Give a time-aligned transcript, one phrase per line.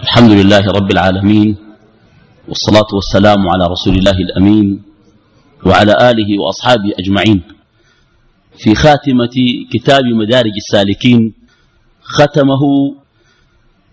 [0.00, 1.56] الحمد لله رب العالمين
[2.48, 4.82] والصلاة والسلام على رسول الله الأمين
[5.66, 7.42] وعلى آله وأصحابه أجمعين.
[8.56, 9.36] في خاتمة
[9.72, 11.34] كتاب مدارج السالكين
[12.02, 12.62] ختمه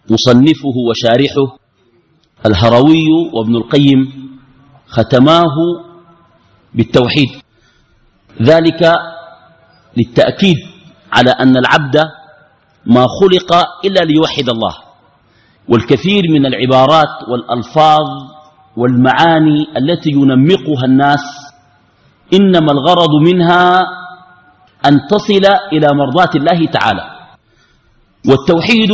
[0.10, 1.58] مصنفه وشارحه
[2.46, 4.00] الهروي وابن القيم
[4.88, 5.56] ختماه
[6.74, 7.30] بالتوحيد.
[8.42, 8.82] ذلك
[9.98, 10.58] للتأكيد
[11.12, 11.98] على أن العبد
[12.86, 13.54] ما خلق
[13.86, 14.89] إلا ليوحد الله.
[15.70, 18.08] والكثير من العبارات والألفاظ
[18.78, 21.26] والمعاني التي ينمقها الناس
[22.34, 23.80] إنما الغرض منها
[24.86, 27.06] أن تصل إلى مرضاة الله تعالى.
[28.28, 28.92] والتوحيد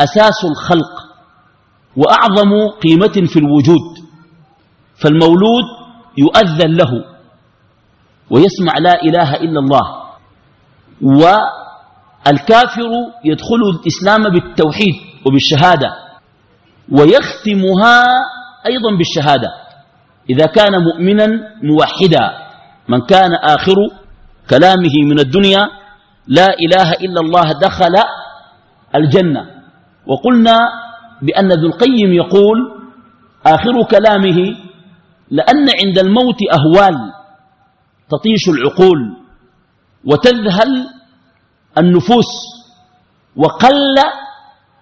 [0.00, 0.92] أساس الخلق
[1.96, 2.50] وأعظم
[2.82, 3.98] قيمة في الوجود
[4.96, 5.64] فالمولود
[6.18, 7.04] يؤذن له
[8.30, 9.86] ويسمع لا إله إلا الله
[11.02, 12.90] والكافر
[13.24, 14.94] يدخل الإسلام بالتوحيد.
[15.26, 15.90] وبالشهادة.
[16.92, 17.96] ويختمها
[18.66, 19.50] أيضا بالشهادة.
[20.30, 21.26] إذا كان مؤمنا
[21.62, 22.24] موحدا.
[22.88, 23.76] من كان آخر
[24.50, 25.68] كلامه من الدنيا
[26.26, 27.94] لا إله إلا الله دخل
[28.94, 29.42] الجنة.
[30.06, 30.58] وقلنا
[31.22, 32.58] بأن ذو القيم يقول
[33.46, 34.38] آخر كلامه
[35.30, 36.96] لأن عند الموت أهوال
[38.10, 39.16] تطيش العقول
[40.04, 40.70] وتذهل
[41.78, 42.32] النفوس
[43.36, 43.96] وقل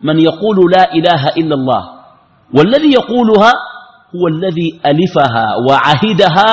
[0.03, 1.83] من يقول لا إله إلا الله
[2.55, 3.53] والذي يقولها
[4.17, 6.51] هو الذي ألفها وعهدها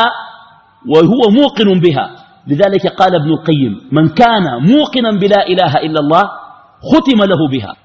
[0.87, 2.15] وهو موقن بها.
[2.47, 6.23] لذلك قال ابن القيم من كان موقنا بلا إله إلا الله
[6.93, 7.75] ختم له بها.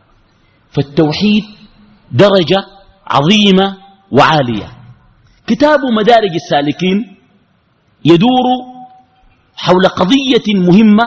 [0.70, 1.44] فالتوحيد
[2.12, 2.64] درجة
[3.06, 3.76] عظيمة
[4.12, 4.68] وعالية.
[5.46, 7.16] كتاب مدارج السالكين
[8.04, 8.46] يدور
[9.56, 11.04] حول قضية مهمة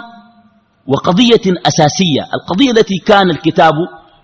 [0.87, 2.21] وقضية أساسية.
[2.33, 3.73] القضية التي كان الكتاب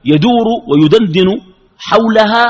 [0.05, 1.41] يدور ويدندن
[1.77, 2.45] حولها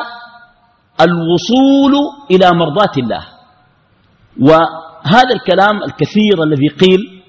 [1.01, 1.93] الوصول
[2.31, 3.23] إلى مرضاة الله.
[4.41, 7.21] وهذا الكلام الكثير الذي قيل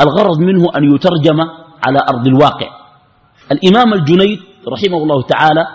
[0.00, 1.40] الغرض منه أن يترجم
[1.86, 2.68] على أرض الواقع.
[3.52, 4.38] الإمام الجنيد
[4.68, 5.66] رحمه الله تعالى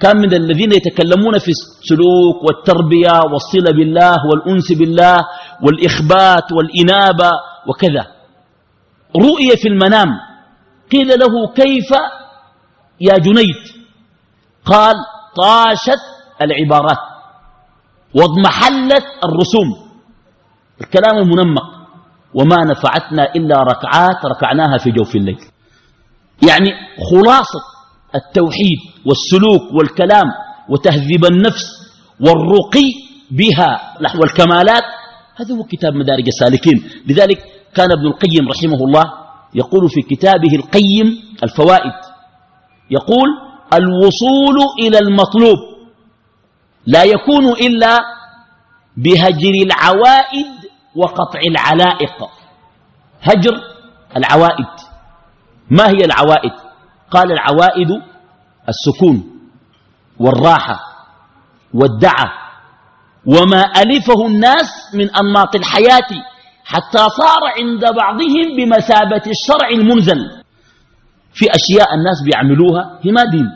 [0.00, 5.18] كان من الذين يتكلمون في السلوك والتربية والصلة بالله والأنس بالله
[5.62, 7.30] والإخبات والإنابة
[7.66, 8.06] وكذا.
[9.16, 10.08] رؤية في المنام.
[10.92, 11.90] قيل له كيف
[13.00, 13.56] يا جنيد
[14.64, 14.94] قال
[15.36, 16.02] طاشت
[16.42, 16.98] العبارات
[18.14, 19.88] واضمحلت الرسوم
[20.80, 21.78] الكلام المنمق
[22.34, 25.38] وما نفعتنا إلا ركعات ركعناها في جوف الليل.
[26.48, 26.70] يعني
[27.10, 27.60] خلاصة
[28.14, 30.26] التوحيد والسلوك والكلام
[30.68, 31.64] وتهذيب النفس
[32.20, 32.92] والرقي
[33.30, 34.82] بها نحو الكمالات
[35.36, 36.84] هذا هو كتاب مدارج السالكين.
[37.06, 37.38] لذلك
[37.74, 39.04] كان ابن القيم رحمه الله
[39.54, 42.07] يقول في كتابه القيم الفوائد
[42.90, 43.28] يقول
[43.72, 45.58] الوصول إلى المطلوب
[46.86, 47.98] لا يكون إلا
[48.96, 50.46] بهجر العوائد
[50.96, 52.30] وقطع العلائق.
[53.22, 53.60] هجر
[54.16, 54.72] العوائد.
[55.70, 56.52] ما هي العوائد؟
[57.10, 58.02] قال العوائد
[58.68, 59.40] السكون
[60.20, 60.80] والراحة
[61.74, 62.32] والدعة.
[63.26, 66.10] وما ألفه الناس من أنماط الحياة
[66.64, 70.37] حتى صار عند بعضهم بمثابة الشرع المنزل.
[71.38, 73.46] في أشياء الناس بيعملوها هي ما دين.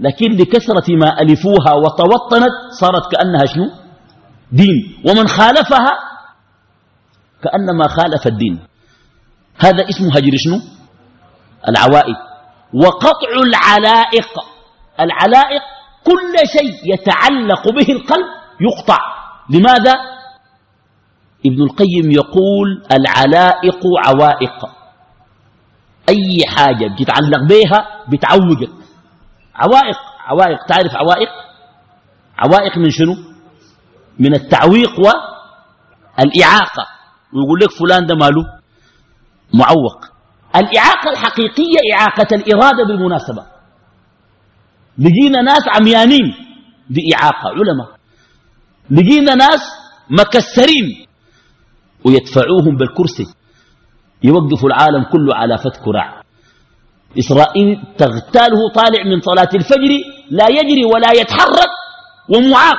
[0.00, 3.70] لكن لكثرة ما ألفوها وتوطنت صارت كأنها شنو؟
[4.52, 5.02] دين.
[5.06, 5.92] ومن خالفها
[7.42, 8.58] كأنما خالف الدين.
[9.58, 10.60] هذا اسمه هجر شنو؟
[11.68, 12.16] العوائد.
[12.74, 14.30] وقطع العلائق.
[15.00, 15.62] العلائق
[16.04, 18.26] كل شيء يتعلق به القلب
[18.60, 18.98] يقطع.
[19.50, 19.94] لماذا؟
[21.46, 24.77] ابن القيم يقول العلائق عوائق.
[26.08, 28.70] أي حاجة بتتعلق بها بتعوقك.
[29.54, 29.96] عوائق
[30.26, 31.28] عوائق تعرف عوائق؟
[32.38, 33.16] عوائق من شنو؟
[34.18, 36.86] من التعويق والإعاقة.
[37.32, 38.44] ويقول لك فلان ده ماله؟
[39.54, 40.04] معوق.
[40.56, 43.46] الإعاقة الحقيقية إعاقة الإرادة بالمناسبة.
[44.98, 46.34] لقينا ناس عميانين
[46.90, 47.98] دي إعاقة علماء.
[48.90, 49.60] لقينا ناس
[50.10, 51.06] مكسرين
[52.04, 53.24] ويدفعوهم بالكرسي.
[54.22, 56.22] يوقفوا العالم كله على فتك رع.
[57.18, 59.92] إسرائيل تغتاله طالع من صلاة الفجر
[60.30, 61.70] لا يجري ولا يتحرك
[62.28, 62.78] ومعاق.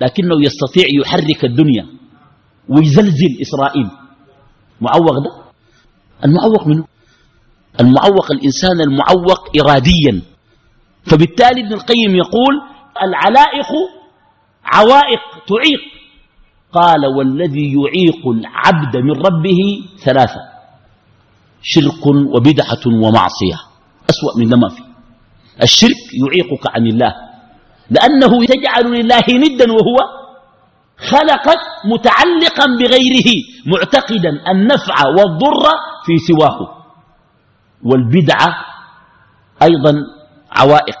[0.00, 1.86] لكنه يستطيع يحرك الدنيا
[2.68, 3.90] ويزلزل إسرائيل.
[4.80, 5.32] معوق ده؟
[6.24, 6.84] المعوق منه؟
[7.80, 10.22] المعوق الإنسان المعوق إراديا.
[11.04, 12.54] فبالتالي ابن القيم يقول
[13.02, 13.70] العلائق
[14.64, 15.99] عوائق تعيق.
[16.72, 19.60] قال والذي يعيق العبد من ربه
[20.04, 20.40] ثلاثة
[21.62, 23.58] شرك وبدعة ومعصية
[24.10, 24.84] أسوأ من ما فيه.
[25.62, 27.14] الشرك يعيقك عن الله
[27.90, 29.98] لأنه تجعل لله ندا وهو
[31.08, 33.28] خلقك متعلقا بغيره
[33.66, 35.64] معتقدا النفع والضر
[36.06, 36.76] في سواه.
[37.82, 38.48] والبدعة
[39.62, 39.94] أيضا
[40.50, 40.98] عوائق.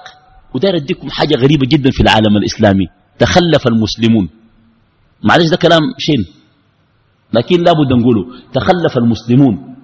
[0.54, 2.86] وداير أديكم حاجة غريبة جدا في العالم الإسلامي
[3.18, 4.39] تخلف المسلمون.
[5.22, 6.26] معلش ده كلام شين
[7.32, 8.24] لكن لابد نقوله.
[8.52, 9.76] تخلف المسلمون.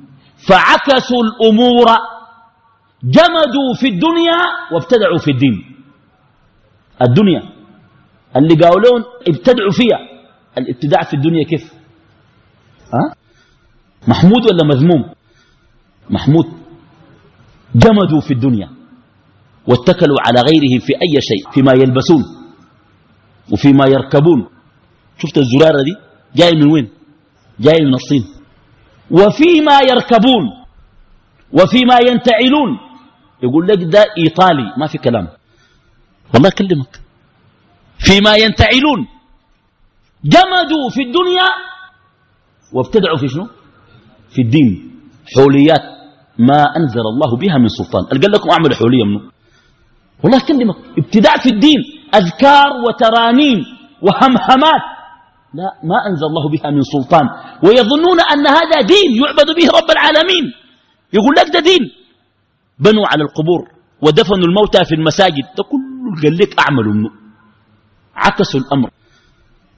[0.48, 1.86] فعكسوا الأمور.
[3.04, 4.38] جمدوا في الدنيا
[4.72, 5.76] وابتدعوا في الدين.
[7.02, 7.42] الدنيا.
[8.36, 9.98] اللي قالوا لهم ابتدعوا فيها.
[10.58, 11.72] الابتداع في الدنيا كيف؟
[12.94, 13.14] ها؟
[14.08, 15.04] محمود ولا مذموم؟
[16.10, 16.46] محمود.
[17.74, 18.70] جمدوا في الدنيا.
[19.66, 21.50] واتكلوا على غيرهم في أي شيء.
[21.52, 22.22] فيما يلبسون.
[23.52, 24.55] وفيما يركبون.
[25.18, 25.94] شفت الزرارة دي؟
[26.36, 26.88] جاي من وين؟
[27.60, 28.24] جاي من الصين.
[29.10, 30.44] وفيما يركبون
[31.52, 32.78] وفيما ينتعلون.
[33.42, 35.28] يقول لك ده إيطالي ما في كلام.
[36.34, 37.00] والله أكلمك.
[37.98, 39.00] فيما ينتعلون.
[40.24, 41.48] جمدوا في الدنيا
[42.72, 43.48] وابتدعوا في شنو؟
[44.30, 44.70] في الدين.
[45.36, 45.82] حوليات
[46.38, 48.04] ما أنزل الله بها من سلطان.
[48.04, 49.30] قال لكم أعمل حولية منه.
[50.22, 50.76] والله أكلمك.
[50.98, 51.80] ابتداع في الدين.
[52.14, 53.64] أذكار وترانيم
[54.02, 54.95] وهمهمات.
[55.54, 57.26] لا ما أنزل الله بها من سلطان.
[57.62, 60.44] ويظنون أن هذا دين يعبد به رب العالمين.
[61.12, 61.92] يقول لك ده دين.
[62.78, 63.68] بنوا على القبور
[64.02, 65.44] ودفنوا الموتى في المساجد.
[65.56, 67.10] ده كله قال لك أعملوا منه.
[68.16, 68.90] عكسوا الأمر.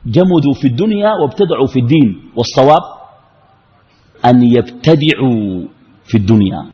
[0.06, 2.30] جمدوا في الدنيا وابتدعوا في الدين.
[2.36, 2.82] والصواب
[4.24, 5.68] أن يبتدعوا
[6.04, 6.70] في الدنيا.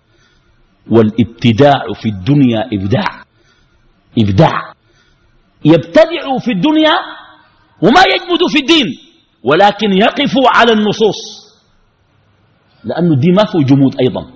[0.90, 3.24] والابتداع في الدنيا إبداع.
[4.18, 4.74] إبداع.
[5.64, 6.94] يبتدعوا في الدنيا
[7.82, 8.86] وما يجمدوا في الدين
[9.42, 11.44] ولكن يقفوا على النصوص.
[12.84, 14.26] لأن الدين ما فيه جمود أيضا.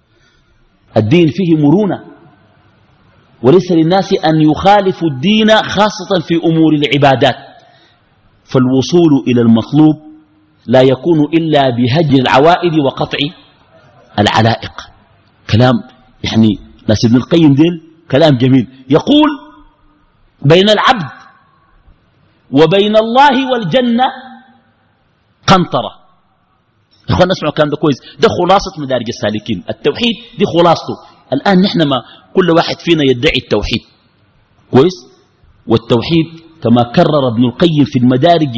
[0.96, 2.04] الدين فيه مرونة.
[3.42, 7.36] وليس للناس أن يخالفوا الدين خاصة في أمور العبادات.
[8.44, 9.96] فالوصول إلى المطلوب
[10.66, 13.18] لا يكون إلا بهجر العوائد وقطع
[14.18, 14.72] العلائق.
[15.50, 15.74] كلام
[16.24, 16.58] يعني
[16.88, 18.68] ناس ابن القيم ديل كلام جميل.
[18.90, 19.28] يقول
[20.42, 21.17] بين العبد
[22.52, 24.04] وبين الله والجنة
[25.46, 25.92] قنطرة.
[27.08, 27.96] يا إخوان اسمعوا الكلام ده كويس.
[28.20, 29.64] ده خلاصة مدارج السالكين.
[29.70, 30.94] التوحيد دي خلاصته.
[31.32, 32.02] الآن نحن ما
[32.34, 33.82] كل واحد فينا يدعي التوحيد.
[34.70, 34.96] كويس؟
[35.66, 36.26] والتوحيد
[36.62, 38.56] كما كرر ابن القيم في المدارج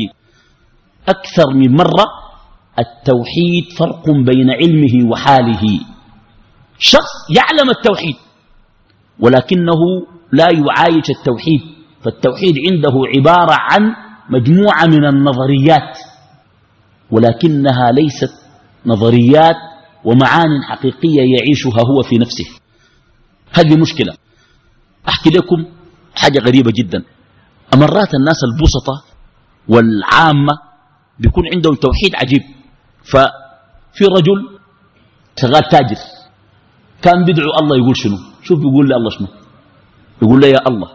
[1.09, 2.05] أكثر من مرة
[2.79, 5.81] التوحيد فرق بين علمه وحاله.
[6.79, 8.17] شخص يعلم التوحيد
[9.21, 9.81] ولكنه
[10.33, 11.80] لا يعايش التوحيد.
[12.05, 13.95] فالتوحيد عنده عبارة عن
[14.31, 15.99] مجموعة من النظريات
[17.11, 18.33] ولكنها ليست
[18.87, 19.57] نظريات
[20.05, 22.45] ومعان حقيقية يعيشها هو في نفسه.
[23.53, 24.13] هذه مشكلة.
[25.09, 25.65] أحكي لكم
[26.15, 27.03] حاجة غريبة جدا.
[27.75, 29.05] أمرات الناس البسطة
[29.69, 30.59] والعامة
[31.19, 32.43] بيكون عندهم توحيد عجيب.
[33.05, 34.59] ففي رجل
[35.41, 35.97] شغال تاجر
[37.03, 39.29] كان بيدعو الله يقول شنو؟ شوف بيقول لي الله شنو؟
[40.23, 40.89] يقول لي يا الله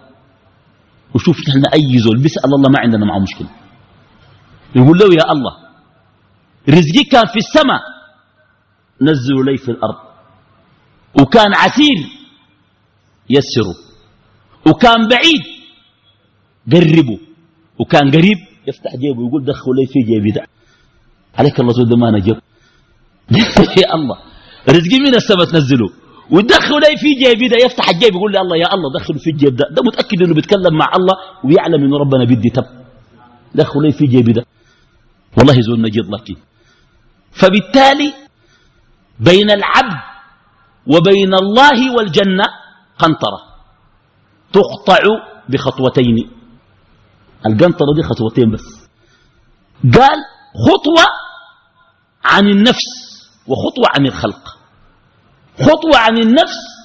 [1.14, 3.50] وشوف نحن أي زول بيسأل الله ما عندنا معه مشكلة.
[4.76, 5.54] يقول له يا الله
[6.70, 7.82] رزقي كان في السماء
[9.02, 9.96] نزلوا لي في الأرض.
[11.22, 12.00] وكان عسير
[13.30, 13.76] يسره.
[14.68, 15.44] وكان بعيد
[16.72, 17.20] قربه.
[17.80, 20.48] وكان قريب يفتح جيبه ويقول دخلوا لي في جيبي ده.
[21.38, 22.38] عليك الله زود ما نجب
[23.82, 24.18] يا الله
[24.70, 26.05] رزقي من السماء تنزله.
[26.32, 29.56] ودخلوا لي في جيبي ده يفتح الجيب يقول لي الله يا الله دخلوا في الجيب
[29.56, 29.66] ده.
[29.72, 32.66] ده متأكد إنه بيتكلم مع الله ويعلم إنه ربنا بيدي تب.
[33.56, 34.46] لي في جيبي ده.
[35.38, 36.38] والله زول نجد لك.
[37.32, 38.14] فبالتالي
[39.20, 40.00] بين العبد
[40.88, 42.46] وبين الله والجنة
[43.00, 43.40] قنطرة.
[44.54, 45.00] تقطع
[45.50, 46.30] بخطوتين.
[47.46, 48.88] القنطرة دي خطوتين بس.
[49.94, 50.20] قال
[50.66, 51.06] خطوة
[52.26, 52.88] عن النفس
[53.48, 54.58] وخطوة عن الخلق.
[55.60, 56.76] خطوة عن النفس.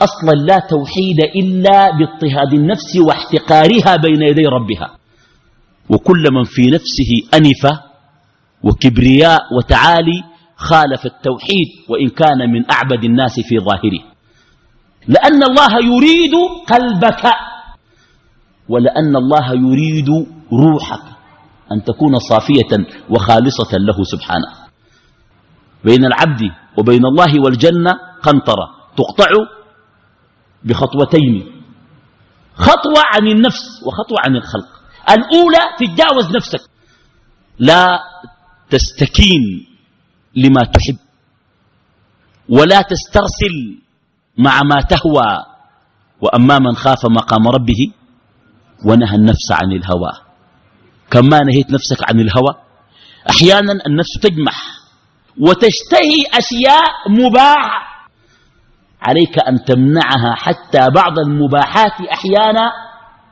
[0.00, 4.96] أصلا لا توحيد إلا باضطهاد النفس واحتقارها بين يدي ربها.
[5.88, 7.78] وكل من في نفسه أنف
[8.62, 10.24] وكبرياء وتعالي
[10.56, 14.02] خالف التوحيد وإن كان من أعبد الناس في ظاهره.
[15.08, 16.34] لأن الله يريد
[16.68, 17.24] قلبك
[18.68, 20.08] ولأن الله يريد
[20.52, 21.02] روحك
[21.72, 24.52] أن تكون صافية وخالصة له سبحانه.
[25.84, 28.66] بين العبد وبين الله والجنة قنطرة.
[28.96, 29.30] تقطع
[30.64, 31.62] بخطوتين.
[32.54, 34.68] خطوة عن النفس وخطوة عن الخلق.
[35.10, 36.60] الأولى تتجاوز نفسك.
[37.58, 38.00] لا
[38.70, 39.66] تستكين
[40.36, 40.96] لما تحب.
[42.48, 43.78] ولا تسترسل
[44.38, 45.44] مع ما تهوى.
[46.20, 47.92] وأما من خاف مقام ربه
[48.84, 50.12] ونهى النفس عن الهوى.
[51.10, 52.54] كما نهيت نفسك عن الهوى
[53.30, 54.81] أحيانا النفس تجمح.
[55.40, 57.92] وتشتهي أشياء مباحة.
[59.02, 62.72] عليك أن تمنعها حتى بعض المباحات أحيانا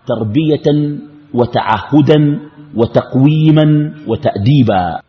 [0.07, 0.99] تربية
[1.35, 2.41] وتعهدا
[2.75, 5.01] وتقويما وتأديبا.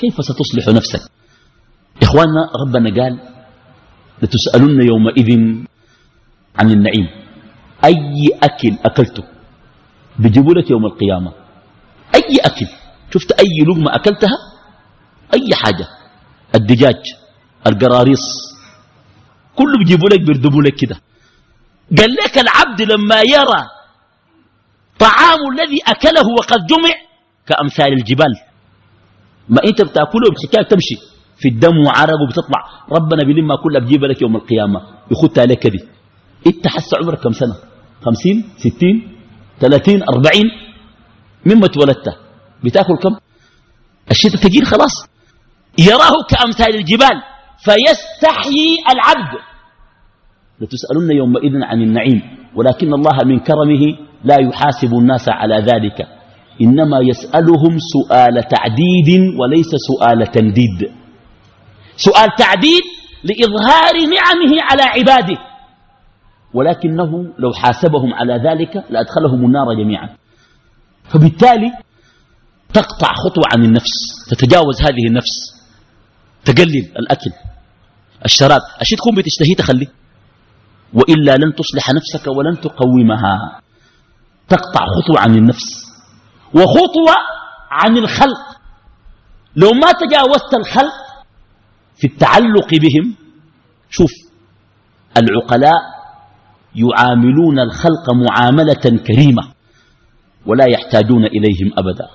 [0.00, 1.10] كيف ستصلح نفسك؟
[2.02, 3.18] إخواننا ربنا قال
[4.22, 5.30] لتسألن يومئذ
[6.58, 7.08] عن النعيم
[7.84, 9.24] أي أكل أكلته
[10.18, 11.32] بيجيبوا لك يوم القيامة؟
[12.14, 12.66] أي أكل؟
[13.10, 14.55] شفت أي لقمة أكلتها؟
[15.34, 15.88] أي حاجة.
[16.54, 17.02] الدجاج
[17.66, 18.26] القراريص.
[19.56, 20.96] كله بيجيبوا لك بيردبوا لك كده.
[21.98, 23.62] قال لك العبد لما يرى
[24.98, 26.94] طعام الذي أكله وقد جمع
[27.46, 28.32] كأمثال الجبال.
[29.48, 30.96] ما أنت بتأكله بحكاية تمشي.
[31.38, 32.60] في الدم وعرق وبتطلع
[32.92, 34.80] ربنا بلما كلها بجيب لك يوم القيامة.
[35.10, 35.78] يخدها لك كده
[36.46, 37.56] أنت حس عمرك كم سنة؟
[38.04, 39.18] خمسين ستين
[39.60, 40.44] ثلاثين أربعين؟
[41.46, 42.08] مما تولدت.
[42.64, 43.16] بتأكل كم؟
[44.10, 45.06] الشتاء تجين خلاص.
[45.78, 47.22] يراه كأمثال الجبال
[47.58, 49.32] فيستحيي العبد.
[50.60, 52.22] لتسألن يومئذ عن النعيم
[52.54, 56.08] ولكن الله من كرمه لا يحاسب الناس على ذلك.
[56.60, 60.92] إنما يسألهم سؤال تعديد وليس سؤال تنديد
[61.96, 62.82] سؤال تعديد
[63.24, 65.38] لإظهار نعمه على عباده.
[66.54, 70.08] ولكنه لو حاسبهم على ذلك لأدخلهم النار جميعا.
[71.08, 71.72] فبالتالي
[72.74, 73.92] تقطع خطوة عن النفس
[74.30, 75.55] تتجاوز هذه النفس.
[76.46, 77.30] تقلل الأكل
[78.24, 78.60] الشراب.
[78.80, 79.88] أشي تكون بتشتهي تخلي.
[80.94, 83.60] وإلا لن تصلح نفسك ولن تقومها.
[84.48, 85.86] تقطع خطوة عن النفس.
[86.54, 87.14] وخطوة
[87.70, 88.42] عن الخلق.
[89.56, 90.94] لو ما تجاوزت الخلق
[91.96, 93.14] في التعلق بهم
[93.90, 94.10] شوف
[95.16, 95.80] العقلاء
[96.74, 99.42] يعاملون الخلق معاملة كريمة
[100.46, 102.08] ولا يحتاجون إليهم أبدا.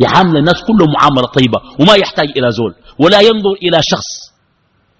[0.00, 4.32] يعامل الناس كلهم معاملة طيبة وما يحتاج إلى زول ولا ينظر إلى شخص.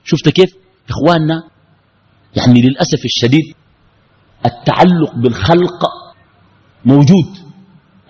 [0.05, 0.51] شفت كيف؟
[0.91, 1.43] إخواننا
[2.37, 3.55] يعني للأسف الشديد
[4.47, 5.85] التعلق بالخلق
[6.85, 7.29] موجود.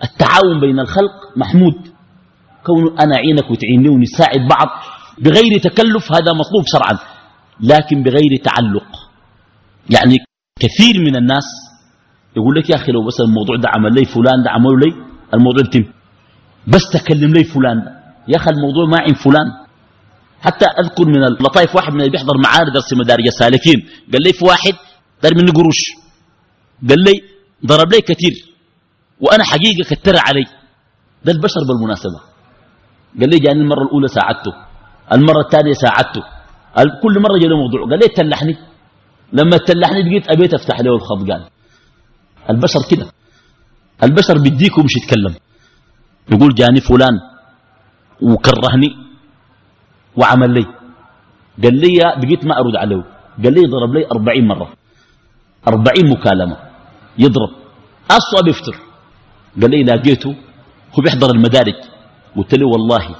[0.03, 1.75] التعاون بين الخلق محمود.
[2.65, 4.67] كون أنا عينك وتعيني ونساعد بعض
[5.17, 6.97] بغير تكلف هذا مطلوب شرعا
[7.59, 9.09] لكن بغير تعلق.
[9.89, 10.17] يعني
[10.59, 11.45] كثير من الناس
[12.37, 15.63] يقول لك يا أخي لو بس الموضوع ده عمل لي فلان ده عمل لي الموضوع
[15.65, 15.98] يتم.
[16.69, 17.77] بس تكلم لي فلان.
[18.27, 19.47] يا أخي الموضوع ما عين فلان.
[20.41, 23.79] حتى أذكر من اللطائف واحد من اللي بيحضر معانا درس مدارج السالكين
[24.13, 24.73] قال لي في واحد
[25.23, 25.81] دار مني قروش.
[26.89, 27.21] قال لي
[27.65, 28.33] ضرب لي كثير.
[29.19, 30.45] وأنا حقيقة كتر علي.
[31.25, 32.19] ده البشر بالمناسبة.
[33.19, 34.53] قال لي جاني المرة الأولى ساعدته.
[35.13, 36.21] المرة الثانية ساعدته.
[37.03, 37.81] كل مرة جاني موضوع.
[37.89, 38.57] قال لي تلحني.
[39.33, 41.29] لما تلحني بقيت أبيت أفتح له الخط.
[41.29, 41.49] قال
[42.49, 43.05] البشر كده.
[44.03, 45.35] البشر بيديك ومش يتكلم.
[46.31, 47.15] يقول جاني فلان
[48.21, 48.89] وكرهني
[50.17, 50.65] وعمل لي.
[51.63, 53.03] قال لي بقيت ما أرد عليه
[53.43, 54.69] قال لي ضرب لي أربعين مرة.
[55.67, 56.57] أربعين مكالمة.
[57.17, 57.51] يضرب.
[58.11, 58.75] أصلا بيفتر
[59.61, 60.35] قال لي لاقيته
[60.93, 61.79] هو بيحضر المدارج
[62.37, 63.15] قلت له والله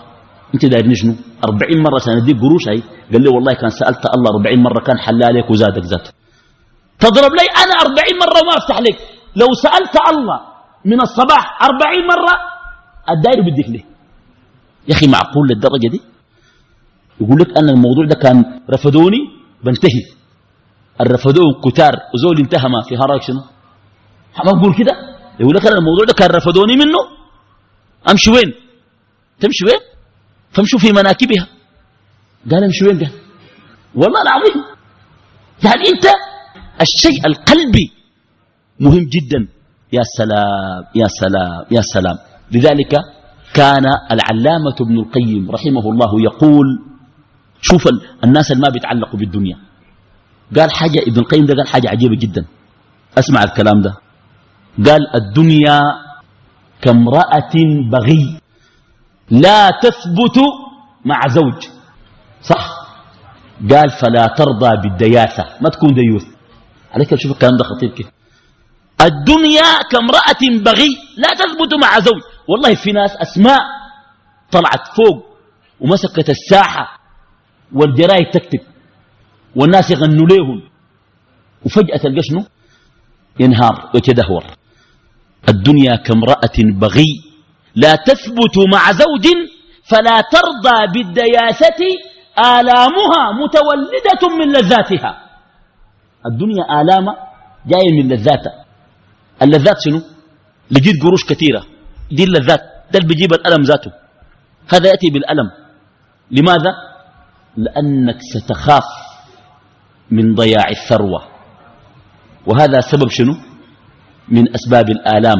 [0.53, 2.83] أنت داير شنو؟ أربعين مرة سنديك قروش هاي.
[3.11, 6.11] قال لي والله كان سألت الله أربعين مرة كان حلالك وزادك ذاته.
[6.99, 8.97] تضرب لي أنا أربعين مرة وما أفتح لك.
[9.35, 10.39] لو سألت الله
[10.85, 12.58] من الصباح أربعين مرة
[13.09, 13.85] الداير بديك ليه؟
[14.87, 16.01] يا أخي معقول للدرجة دي؟
[17.21, 19.17] يقول لك أن الموضوع ده كان رفضوني
[19.63, 20.03] بنتهي.
[21.01, 23.43] الرفضوه كتار وزول انتهى ما في هراك شنو؟
[24.45, 24.93] ما بقول كده.
[25.39, 26.99] يقول لك أنا الموضوع ده كان رفضوني منه.
[28.11, 28.53] أمشي وين؟
[29.39, 29.79] تمشي وين؟
[30.51, 31.47] فامشوا في مناكبها.
[32.51, 33.11] قال امشي وين قال
[33.95, 34.63] والله العظيم.
[35.65, 36.05] يعني أنت
[36.81, 37.91] الشيء القلبي
[38.79, 39.47] مهم جدا.
[39.93, 42.17] يا سلام يا سلام يا سلام.
[42.51, 42.93] لذلك
[43.53, 46.65] كان العلامة ابن القيم رحمه الله يقول
[47.61, 47.83] شوف
[48.23, 49.57] الناس اللي ما بيتعلقوا بالدنيا.
[50.57, 52.45] قال حاجة ابن القيم ده قال حاجة عجيبة جدا.
[53.17, 53.93] أسمع الكلام ده.
[54.85, 55.81] قال الدنيا
[56.81, 57.55] كامرأة
[57.91, 58.39] بغي
[59.29, 60.37] لا تثبت
[61.05, 61.67] مع زوج.
[62.41, 62.63] صح.
[63.71, 65.45] قال فلا ترضى بالدياثة.
[65.61, 66.25] ما تكون ديوث.
[66.93, 68.07] عليك شوف الكلام ده خطير كيف.
[69.01, 72.21] الدنيا كامرأة بغي لا تثبت مع زوج.
[72.49, 73.61] والله في ناس أسماء
[74.51, 75.25] طلعت فوق
[75.79, 76.99] ومسكت الساحة
[77.73, 78.59] والجرايد تكتب
[79.55, 80.69] والناس يغنوا ليهم.
[81.65, 82.43] وفجأة تلقى شنو؟
[83.39, 84.43] ينهار ويتدهور.
[85.49, 87.11] الدنيا كامرأة بغي.
[87.75, 89.25] لا تثبت مع زوج
[89.83, 91.81] فلا ترضى بالدياثة.
[92.39, 95.11] آلامها متولدة من لذاتها.
[96.25, 97.05] الدنيا آلام
[97.67, 98.65] جاية من لذاتها.
[99.41, 100.01] اللذات شنو؟
[100.71, 101.78] لقيت قروش كثيرة.
[102.11, 102.61] دي اللذات
[102.91, 103.91] ده اللي بيجيب الألم ذاته.
[104.73, 105.51] هذا يأتي بالألم.
[106.31, 106.73] لماذا؟
[107.57, 108.83] لأنك ستخاف
[110.11, 111.27] من ضياع الثروة.
[112.45, 113.33] وهذا سبب شنو؟
[114.27, 115.37] من أسباب الآلام.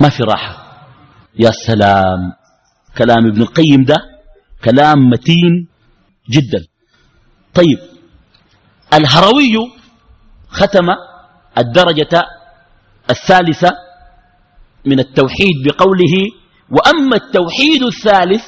[0.00, 0.54] ما في راحة.
[1.38, 2.32] يا سلام.
[2.98, 3.96] كلام ابن القيم ده
[4.64, 5.68] كلام متين
[6.30, 6.64] جدا.
[7.54, 7.78] طيب.
[8.94, 9.56] الهروي
[10.48, 10.88] ختم
[11.58, 12.22] الدرجة
[13.10, 13.70] الثالثة
[14.86, 16.30] من التوحيد بقوله
[16.70, 18.42] وأما التوحيد الثالث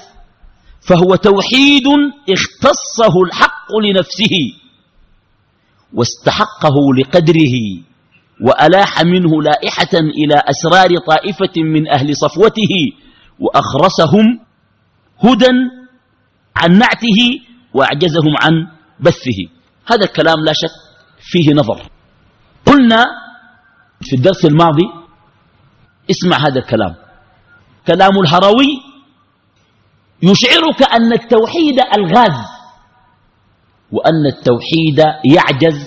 [0.80, 1.84] فهو توحيد
[2.30, 4.52] اختصه الحق لنفسه
[5.94, 7.56] واستحقه لقدره
[8.40, 12.92] وألاح منه لائحة إلى أسرار طائفة من أهل صفوته
[13.40, 14.40] وأخرسهم
[15.24, 15.52] هدى
[16.56, 17.18] عن نعته
[17.74, 18.68] وأعجزهم عن
[19.00, 19.48] بثه.
[19.86, 20.70] هذا الكلام لا شك
[21.20, 21.82] فيه نظر.
[22.66, 23.04] قلنا
[24.02, 25.05] في الدرس الماضي
[26.10, 26.94] اسمع هذا الكلام.
[27.86, 28.82] كلام الهروي
[30.22, 32.38] يشعرك أن التوحيد الغاز
[33.92, 34.98] وأن التوحيد
[35.34, 35.78] يعجز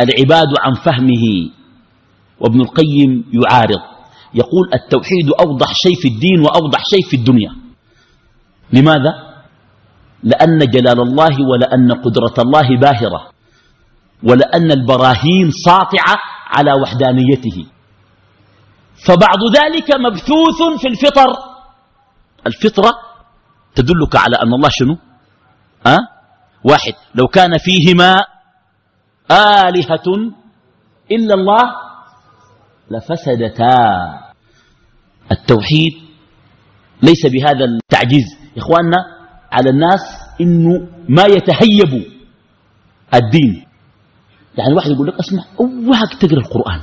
[0.00, 1.50] العباد عن فهمه.
[2.40, 3.80] وابن القيم يعارض
[4.34, 7.52] يقول التوحيد أوضح شيء في الدين وأوضح شيء في الدنيا.
[8.72, 9.34] لماذا؟
[10.22, 13.30] لأن جلال الله ولأن قدرة الله باهرة
[14.22, 17.66] ولأن البراهين ساطعة على وحدانيته.
[19.06, 21.26] فبعض ذلك مبثوث في الفطر.
[22.46, 22.90] الفطرة
[23.74, 24.96] تدلك على أن الله شنو؟
[25.86, 25.98] أه؟
[26.64, 28.20] واحد لو كان فيهما
[29.30, 30.32] آلهة
[31.10, 31.62] إلا الله
[32.90, 33.74] لفسدتا.
[35.32, 35.92] التوحيد
[37.02, 38.24] ليس بهذا التعجيز.
[38.56, 38.96] يا إخواننا
[39.52, 40.00] على الناس
[40.40, 42.10] إنه ما يتهيبوا
[43.14, 43.66] الدين.
[44.58, 46.80] يعني واحد يقول لك اسمع اوعك تقرأ القرآن.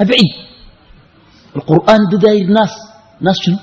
[0.00, 0.46] أبعد.
[1.56, 2.72] القرآن ده داير ناس.
[3.20, 3.58] ناس شنو؟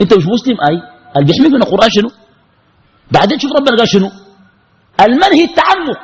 [0.00, 0.76] انت مش مسلم؟ أي.
[1.16, 2.10] اللي بيحميك من القرآن شنو؟
[3.10, 4.10] بعدين شوف ربنا قال شنو؟
[5.00, 6.00] المنهي التعمق؟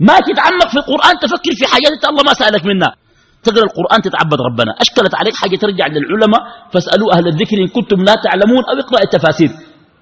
[0.00, 2.94] ما تتعمق في القرآن تفكر في حاجات انت الله ما سألك منها.
[3.42, 4.72] تقرأ القرآن تتعبد ربنا.
[4.80, 6.40] أشكلت عليك حاجة ترجع للعلماء.
[6.72, 9.50] فاسألوا أهل الذكر إن كنتم لا تعلمون أو اقرأ التفاسير.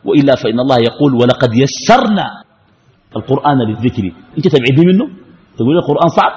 [0.04, 2.26] وإلا فإن الله يقول ولقد يسرنا
[3.16, 4.04] القرآن للذكر.
[4.38, 5.04] أنت تبعدي منه؟
[5.58, 6.32] تقول القرآن صعب.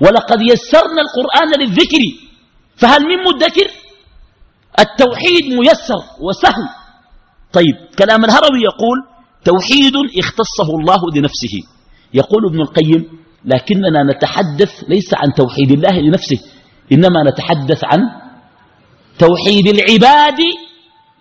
[0.00, 2.02] ولقد يسرنا القرآن للذكر.
[2.78, 3.70] فهل من مدكر؟
[4.78, 6.68] التوحيد ميسر وسهل.
[7.52, 8.98] طيب كلام الهروي يقول
[9.44, 11.62] توحيد اختصه الله لنفسه.
[12.14, 16.38] يقول ابن القيم لكننا نتحدث ليس عن توحيد الله لنفسه
[16.92, 18.00] إنما نتحدث عن
[19.18, 20.40] توحيد العباد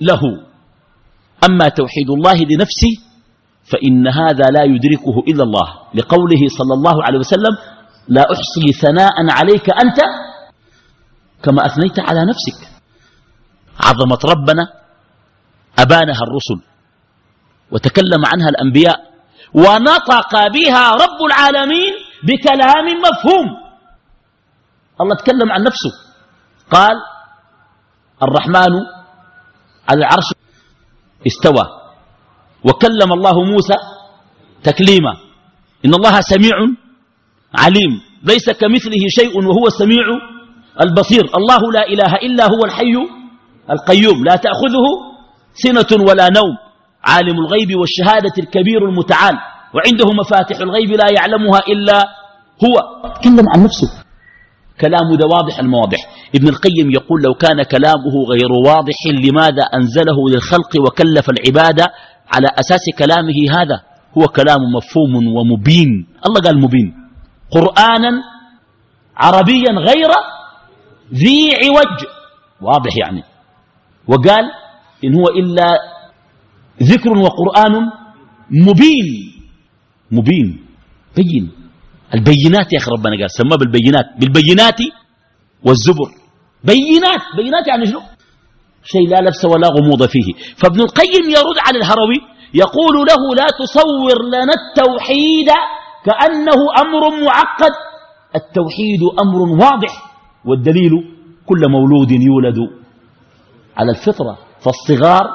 [0.02, 0.22] له.
[1.50, 2.92] أما توحيد الله لنفسه
[3.72, 5.68] فإن هذا لا يدركه إلا الله.
[5.94, 7.58] لقوله صلى الله عليه وسلم
[8.08, 10.00] لا أحصي ثناء عليك أنت
[11.44, 12.60] كما أثنيت على نفسك.
[13.80, 14.64] عظمة ربنا
[15.80, 16.60] أبانها الرسل
[17.72, 19.08] وتكلم عنها الأنبياء.
[19.54, 23.48] ونطق بها رب العالمين بكلام مفهوم.
[25.02, 25.92] الله تكلم عن نفسه.
[26.72, 26.96] قال
[28.24, 28.74] الرحمن
[29.90, 30.34] على العرش
[31.28, 31.66] استوى.
[32.64, 33.78] وكلم الله موسى
[34.64, 35.14] تكليما.
[35.86, 36.56] إن الله سميع
[37.54, 38.02] عليم.
[38.24, 40.06] ليس كمثله شيء وهو السميع
[40.82, 41.30] البصير.
[41.38, 42.96] الله لا إله إلا هو الحي
[43.72, 44.24] القيوم.
[44.24, 44.86] لا تأخذه
[45.54, 46.58] سنة ولا نوم.
[47.04, 49.36] عالم الغيب والشهادة الكبير المتعال.
[49.74, 51.98] وعنده مفاتح الغيب لا يعلمها إلا
[52.66, 52.76] هو.
[53.16, 53.88] تكلم عن نفسه
[54.82, 55.98] كلام ده واضح المواضح.
[56.36, 61.86] ابن القيم يقول لو كان كلامه غير واضح لماذا أنزله للخلق وكلف العبادة
[62.34, 63.82] على أساس كلامه هذا؟
[64.18, 66.08] هو كلام مفهوم ومبين.
[66.28, 66.94] الله قال مبين.
[67.52, 68.12] قرآنا
[69.18, 70.10] عربيا غير
[71.14, 72.00] ذي عوج.
[72.62, 73.24] واضح يعني.
[74.08, 74.46] وقال
[75.04, 75.80] إن هو إلا
[76.84, 77.74] ذكر وقرآن
[78.52, 79.34] مبين.
[80.12, 80.66] مبين.
[81.16, 81.52] بين.
[82.14, 84.06] البينات يا أخي ربنا قال سماه بالبينات.
[84.20, 84.80] بالبينات
[85.64, 86.10] والزبر.
[86.64, 87.22] بينات.
[87.38, 88.02] بينات يعني شنو؟
[88.84, 90.34] شيء لا لبس ولا غموض فيه.
[90.58, 92.20] فابن القيم يرد على الهروي
[92.54, 95.50] يقول له لا تصور لنا التوحيد
[96.06, 97.72] كأنه أمر معقد.
[98.36, 100.07] التوحيد أمر واضح.
[100.48, 100.92] والدليل
[101.46, 102.58] كل مولود يولد
[103.78, 105.26] على الفطرة فالصغار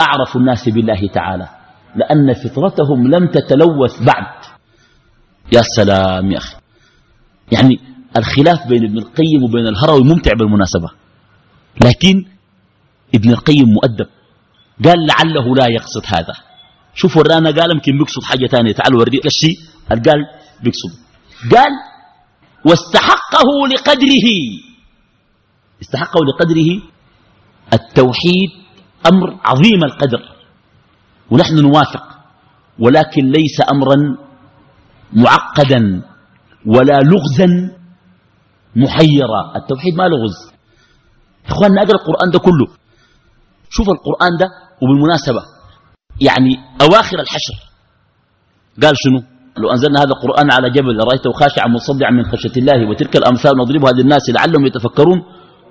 [0.00, 1.48] أعرف الناس بالله تعالى
[1.96, 4.34] لأن فطرتهم لم تتلوث بعد.
[5.52, 6.56] يا سلام يا أخي.
[7.52, 7.80] يعني
[8.16, 10.90] الخلاف بين ابن القيم وبين الهروي ممتع بالمناسبة.
[11.84, 12.24] لكن
[13.14, 14.06] ابن القيم مؤدب.
[14.84, 16.34] قال لعله لا يقصد هذا.
[16.94, 18.72] شوف ورانا قال يمكن بيقصد حاجة ثانية.
[18.72, 19.56] تعال وردي الشيء
[19.90, 20.26] قال
[20.62, 20.92] بيقصد.
[21.56, 21.70] قال
[22.64, 24.28] واستحقه لقدره.
[25.82, 26.82] استحقه لقدره
[27.72, 28.50] التوحيد
[29.06, 30.22] أمر عظيم القدر.
[31.30, 32.04] ونحن نوافق
[32.78, 33.96] ولكن ليس أمرا
[35.12, 36.02] معقدا
[36.66, 37.76] ولا لغزا
[38.76, 39.56] محيرا.
[39.56, 40.52] التوحيد ما لغز
[41.46, 42.66] إخواننا أقرأ القرآن ده كله.
[43.70, 44.46] شوف القرآن ده
[44.82, 45.42] وبالمناسبة
[46.20, 47.54] يعني أواخر الحشر.
[48.82, 49.22] قال شنو؟
[49.58, 53.92] لو أنزلنا هذا القرآن على جبل لرأيته خاشعا مصدعا من خشية الله وتلك الأمثال نضربها
[53.92, 55.22] للناس لعلهم يتفكرون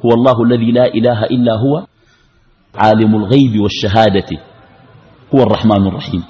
[0.05, 1.85] هو الله الذي لا إله إلا هو
[2.75, 4.29] عالم الغيب والشهادة
[5.35, 6.23] هو الرحمن الرحيم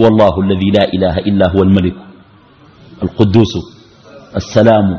[0.00, 1.96] هو الله الذي لا إله إلا هو الملك
[3.02, 3.52] القدوس
[4.36, 4.98] السلام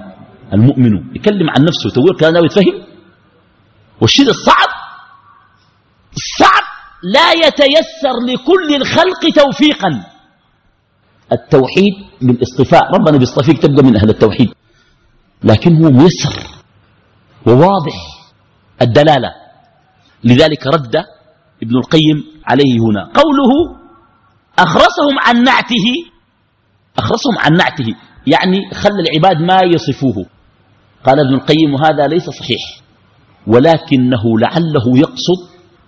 [0.54, 2.84] المؤمن يكلم عن نفسه تقول كان يتفهم
[4.02, 4.72] والشيء الصعب
[6.16, 6.64] الصعب
[7.04, 10.04] لا يتيسر لكل الخلق توفيقا.
[11.32, 14.50] التوحيد بالاصطفاء ربنا بيصطفيك تبقى من أهل التوحيد.
[15.44, 16.34] لكن هو ميسر
[17.48, 17.94] وواضح
[18.82, 19.32] الدلالة.
[20.24, 20.96] لذلك رد
[21.64, 23.12] ابن القيم عليه هنا.
[23.14, 23.78] قوله
[24.60, 25.86] أخرسهم عن نعته
[26.98, 27.96] أخرسهم عن نعته
[28.28, 30.26] يعني خلى العباد ما يصفوه.
[31.06, 32.62] قال ابن القيم هذا ليس صحيح
[33.48, 35.40] ولكنه لعله يقصد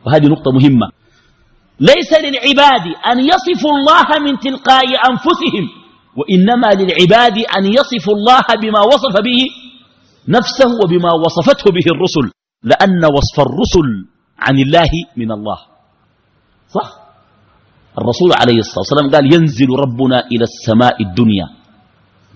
[0.05, 0.89] وهذه نقطة مهمة.
[1.79, 5.65] ليس للعباد أن يصفوا الله من تلقاء أنفسهم
[6.15, 9.41] وإنما للعباد أن يصفوا الله بما وصف به
[10.27, 12.31] نفسه وبما وصفته به الرسل
[12.63, 13.87] لأن وصف الرسل
[14.39, 15.59] عن الله من الله.
[16.69, 16.89] صح؟
[17.97, 21.47] الرسول عليه الصلاة والسلام قال ينزل ربنا إلى السماء الدنيا.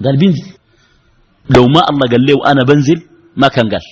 [0.04, 0.54] قال بينزل
[1.50, 3.00] لو ما الله قال له أنا بنزل
[3.38, 3.86] ما كان قال.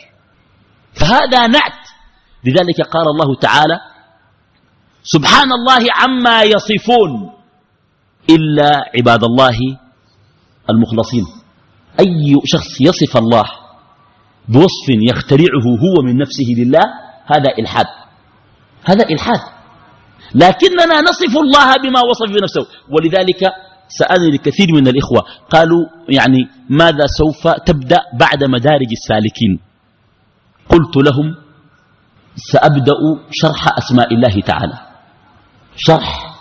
[0.93, 1.81] فهذا نعت.
[2.43, 3.77] لذلك قال الله تعالى
[5.05, 7.29] سبحان الله عما يصفون
[8.29, 9.57] إلا عباد الله
[10.69, 11.25] المخلصين.
[11.99, 13.45] أي شخص يصف الله
[14.49, 16.83] بوصف يخترعه هو من نفسه لله
[17.25, 17.85] هذا إلحاد.
[18.85, 19.39] هذا إلحاد.
[20.35, 23.41] لكننا نصف الله بما وصف بنفسه ولذلك
[23.87, 29.59] سألني لكثير من الإخوة قالوا يعني ماذا سوف تبدأ بعد مدارج السالكين؟
[30.69, 31.35] قلت لهم
[32.35, 32.97] سأبدأ
[33.31, 34.84] شرح أسماء الله تعالى.
[35.77, 36.35] شرح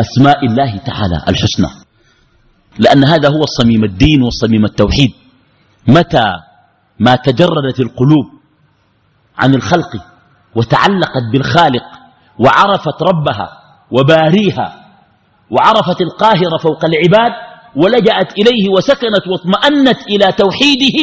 [0.00, 1.68] أسماء الله تعالى الحسنى.
[2.78, 5.12] لأن هذا هو الصميم الدين والصميم التوحيد.
[5.86, 6.24] متى
[6.98, 8.26] ما تجردت القلوب
[9.38, 9.96] عن الخلق
[10.54, 11.84] وتعلقت بالخالق
[12.38, 13.48] وعرفت ربها
[13.90, 14.86] وباريها
[15.50, 17.32] وعرفت القاهر فوق العباد
[17.76, 20.98] ولجأت إليه وسكنت واطمأنت إلى توحيده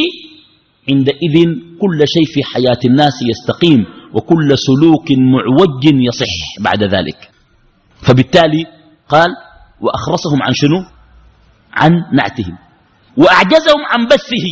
[0.90, 1.46] عندئذ
[1.82, 7.35] كل شيء في حياة الناس يستقيم وكل سلوك معوج يصح بعد ذلك.
[8.06, 8.66] فبالتالي
[9.10, 9.30] قال
[9.82, 10.86] وأخرصهم عن شنو؟
[11.74, 12.58] عن نعتهم.
[13.18, 14.48] وأعجزهم عن بثه.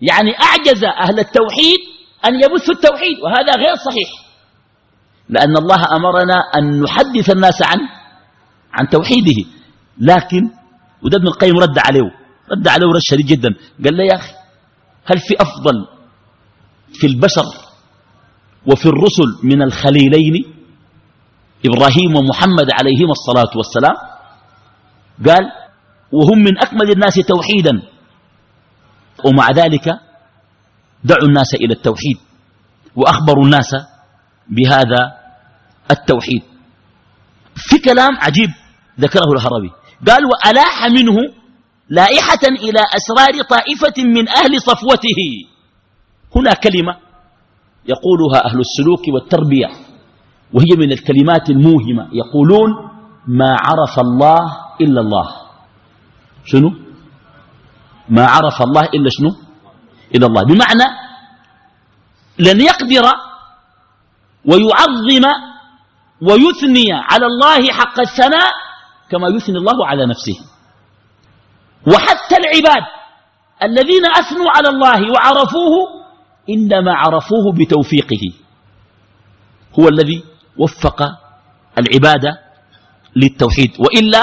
[0.00, 1.80] يعني أعجز أهل التوحيد
[2.26, 4.08] أن يبثوا التوحيد وهذا غير صحيح.
[5.28, 7.78] لأن الله أمرنا أن نحدث الناس عن
[8.72, 9.44] عن توحيده.
[9.98, 10.50] لكن
[11.02, 12.10] وده ابن القيم رد عليه
[12.50, 13.54] رد عليه رد شديد جدا.
[13.84, 14.32] قال له يا أخي
[15.04, 15.86] هل في أفضل
[16.92, 17.46] في البشر
[18.66, 20.53] وفي الرسل من الخليلين
[21.66, 23.96] إبراهيم ومحمد عليهما الصلاة والسلام
[25.26, 25.44] قال
[26.12, 27.82] وهم من أكمل الناس توحيدا.
[29.24, 29.86] ومع ذلك
[31.04, 32.18] دعوا الناس إلى التوحيد
[32.96, 33.76] وأخبروا الناس
[34.48, 35.12] بهذا
[35.90, 36.42] التوحيد.
[37.54, 38.50] في كلام عجيب
[39.00, 39.70] ذكره الهروي
[40.08, 41.16] قال وألاح منه
[41.88, 45.20] لائحة إلى أسرار طائفة من أهل صفوته.
[46.36, 46.96] هنا كلمة
[47.86, 49.83] يقولها أهل السلوك والتربية.
[50.52, 52.08] وهي من الكلمات الموهمة.
[52.12, 52.70] يقولون
[53.26, 54.40] ما عرف الله
[54.80, 55.28] إلا الله.
[56.44, 56.70] شنو؟
[58.08, 59.30] ما عرف الله إلا شنو؟
[60.14, 60.42] إلا الله.
[60.42, 60.88] بمعنى
[62.38, 63.06] لن يقدر
[64.44, 65.24] ويعظم
[66.22, 68.52] ويثني على الله حق الثناء
[69.10, 70.38] كما يثني الله على نفسه.
[71.86, 72.82] وحتى العباد
[73.62, 75.74] الذين أثنوا على الله وعرفوه
[76.50, 78.24] إنما عرفوه بتوفيقه.
[79.78, 80.24] هو الذي
[80.58, 81.02] وفق
[81.78, 82.38] العبادة
[83.16, 83.70] للتوحيد.
[83.78, 84.22] وإلا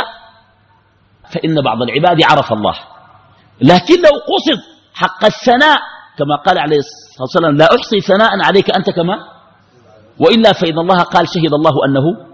[1.33, 2.75] فإن بعض العباد عرف الله.
[3.61, 4.59] لكن لو قصد
[4.93, 5.79] حق الثناء
[6.17, 9.17] كما قال عليه الصلاة والسلام لا أحصي ثناء عليك أنت كما.
[10.19, 12.31] وإلا فإن الله قال شهد الله أنه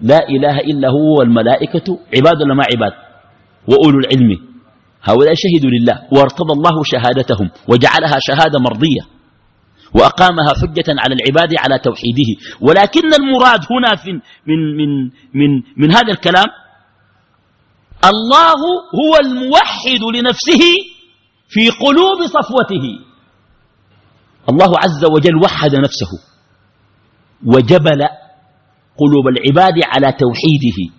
[0.00, 2.92] لا إله إلا هو والملائكة عباد ولا ما عباد
[3.68, 4.38] وأولو العلم.
[5.02, 9.11] هؤلاء شهدوا لله وارتضى الله شهادتهم وجعلها شهادة مرضية.
[9.94, 12.40] وأقامها حجة على العباد على توحيده.
[12.60, 14.10] ولكن المراد هنا في
[14.46, 16.46] من, من, من, من هذا الكلام
[18.04, 18.60] الله
[19.00, 20.60] هو الموحد لنفسه
[21.48, 22.84] في قلوب صفوته.
[24.48, 26.10] الله عز وجل وحد نفسه
[27.46, 28.02] وجبل
[28.98, 30.94] قلوب العباد على توحيده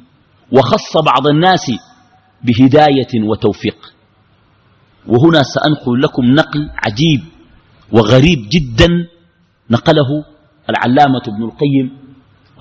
[0.52, 1.72] وخص بعض الناس
[2.44, 3.94] بهداية وتوفيق.
[5.08, 7.33] وهنا سأنقل لكم نقل عجيب
[7.94, 8.90] وغريب جدا
[9.70, 10.10] نقله
[10.70, 11.98] العلامة ابن القيم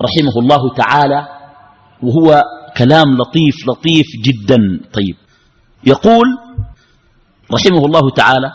[0.01, 1.27] رحمه الله تعالى
[2.03, 2.43] وهو
[2.77, 4.79] كلام لطيف لطيف جدا.
[4.93, 5.15] طيب
[5.85, 6.27] يقول
[7.51, 8.51] رحمه الله تعالى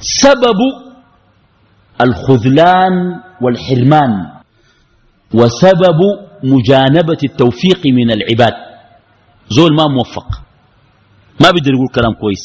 [0.00, 0.60] سبب
[2.00, 4.12] الخذلان والحرمان
[5.34, 6.00] وسبب
[6.44, 8.54] مجانبة التوفيق من العباد.
[9.50, 10.42] زول ما موفق
[11.40, 12.44] ما بيقدر يقول كلام كويس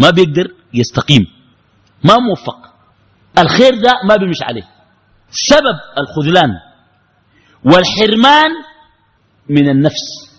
[0.00, 1.26] ما بيقدر يستقيم.
[2.04, 2.58] ما موفق.
[3.38, 4.68] الخير ده ما بيمش عليه.
[5.30, 6.50] سبب الخذلان
[7.64, 8.50] والحرمان
[9.48, 10.34] من النفس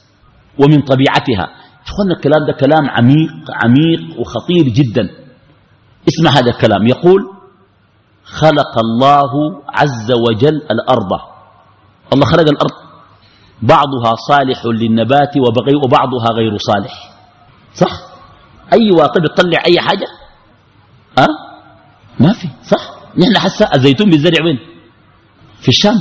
[0.60, 1.49] ومن طبيعتها.
[1.88, 3.32] اخوانا الكلام ده كلام عميق
[3.63, 5.10] عميق وخطير جدا.
[6.08, 6.88] اسمع هذا الكلام.
[6.88, 7.21] يقول
[8.23, 11.12] خلق الله عز وجل الأرض.
[12.13, 12.86] الله خلق الأرض.
[13.62, 15.34] بعضها صالح للنبات
[15.86, 17.12] وبعضها غير صالح.
[17.73, 17.91] صح؟
[18.73, 20.08] أي واقع بتطلع أي حاجة؟
[21.19, 21.44] أه؟
[22.19, 24.60] ما في صح؟ نحن حسا الزيتون بالزرع وين؟
[25.62, 25.95] في الشام.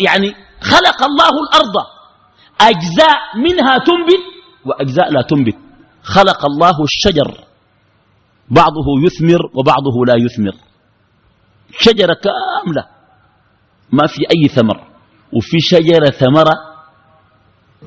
[0.00, 1.86] يعني خلق الله الأرض
[2.60, 4.24] أجزاء منها تنبت
[4.64, 5.56] وأجزاء لا تنبت.
[6.02, 7.44] خلق الله الشجر.
[8.50, 10.54] بعضه يثمر وبعضه لا يثمر.
[11.78, 12.86] شجرة كاملة.
[13.92, 14.80] ما في أي ثمر.
[15.32, 16.54] وفي شجرة ثمرة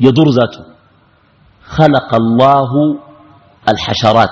[0.01, 0.65] يضر ذاته.
[1.65, 2.71] خلق الله
[3.69, 4.29] الحشرات.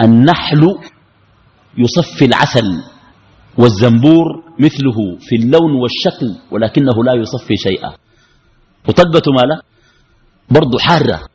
[0.00, 0.78] النحل
[1.78, 2.82] يصفي العسل
[3.58, 4.24] والزنبور
[4.58, 7.94] مثله في اللون والشكل ولكنه لا يصفي شيئا.
[8.88, 9.62] وطقته ماله؟
[10.50, 11.28] برضو حارة.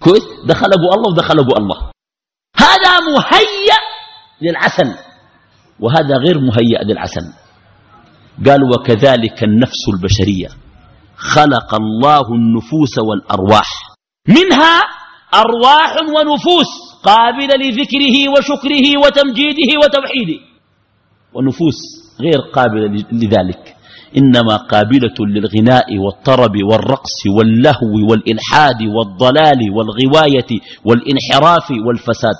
[0.00, 1.90] كويس؟ دخلوا الله ودخلوا الله.
[2.56, 3.78] هذا مهيأ
[4.42, 4.94] للعسل.
[5.80, 7.32] وهذا غير مهيأ للعسل.
[8.46, 10.48] قال وكذلك النفس البشرية.
[11.16, 13.94] خلق الله النفوس والأرواح.
[14.28, 14.80] منها
[15.34, 16.87] أرواح ونفوس.
[17.04, 20.40] قابلة لذكره وشكره وتمجيده وتوحيده.
[21.34, 21.78] ونفوس
[22.20, 23.76] غير قابلة لذلك.
[24.16, 30.50] إنما قابلة للغناء والطرب والرقص واللهو والإلحاد والضلال والغواية
[30.84, 32.38] والانحراف والفساد.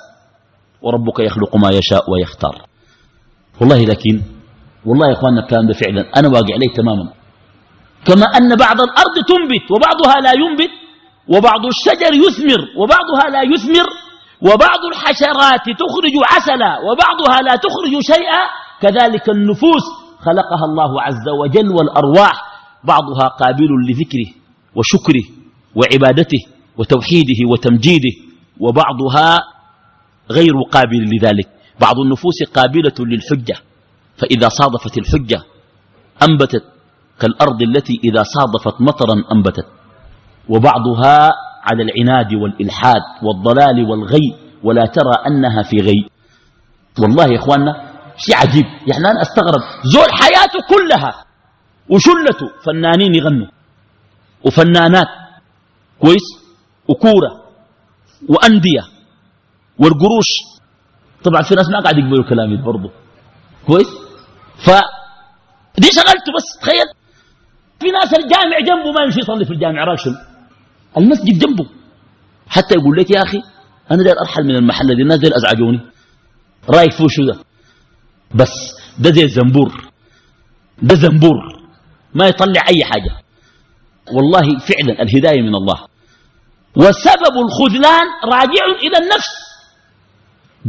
[0.83, 2.62] وربك يخلق ما يشاء ويختار.
[3.61, 4.21] والله لكن
[4.87, 7.12] والله يا إخواننا الكلام ده فعلا أنا واقع عليه تماما.
[8.07, 10.71] كما أن بعض الأرض تنبت وبعضها لا ينبت
[11.29, 13.87] وبعض الشجر يثمر وبعضها لا يثمر.
[14.42, 18.42] وبعض الحشرات تخرج عسلا وبعضها لا تخرج شيئا
[18.83, 19.85] كذلك النفوس
[20.27, 22.37] خلقها الله عز وجل والأرواح
[22.85, 24.31] بعضها قابل لذكره
[24.74, 25.24] وشكره
[25.74, 26.38] وعبادته
[26.79, 28.14] وتوحيده وتمجيده
[28.61, 29.42] وبعضها
[30.31, 31.48] غير قابل لذلك.
[31.81, 33.57] بعض النفوس قابلة للحجة
[34.18, 35.42] فإذا صادفت الحجة
[36.22, 36.64] أنبتت
[37.20, 39.66] كالأرض التي إذا صادفت مطرا أنبتت.
[40.48, 41.32] وبعضها
[41.62, 46.08] على العناد والإلحاد والضلال والغي ولا ترى أنها في غي.
[46.98, 48.64] والله يا إخواننا شيء عجيب.
[48.87, 49.62] يعني أنا أستغرب.
[49.84, 51.24] زول حياته كلها
[51.90, 53.46] وشلته فنانين يغنوا
[54.44, 55.06] وفنانات
[56.00, 56.26] كويس؟
[56.88, 57.44] وكورة
[58.28, 58.82] وأندية
[59.78, 60.28] والقروش.
[61.24, 62.90] طبعا في ناس ما قاعد يقبلوا كلامي برضه
[63.66, 63.88] كويس؟
[64.64, 64.70] ف
[65.78, 66.87] دي شغلته بس تخيل.
[67.80, 70.14] في ناس الجامع جنبه ما يمشي يصلي في الجامع راشم
[70.96, 71.66] المسجد جنبه.
[72.48, 73.42] حتى يقول لك يا أخي
[73.90, 75.81] أنا داير أرحل من المحل دي الناس داير أزعجوني.
[76.68, 77.37] رأيك فيه شو ده؟
[78.35, 79.90] بس ده زي الزنبور.
[80.83, 81.37] ده زنبور.
[82.14, 83.11] ما يطلع أي حاجة.
[84.12, 85.79] والله فعلا الهداية من الله.
[86.77, 89.33] وسبب الخذلان راجع إلى النفس.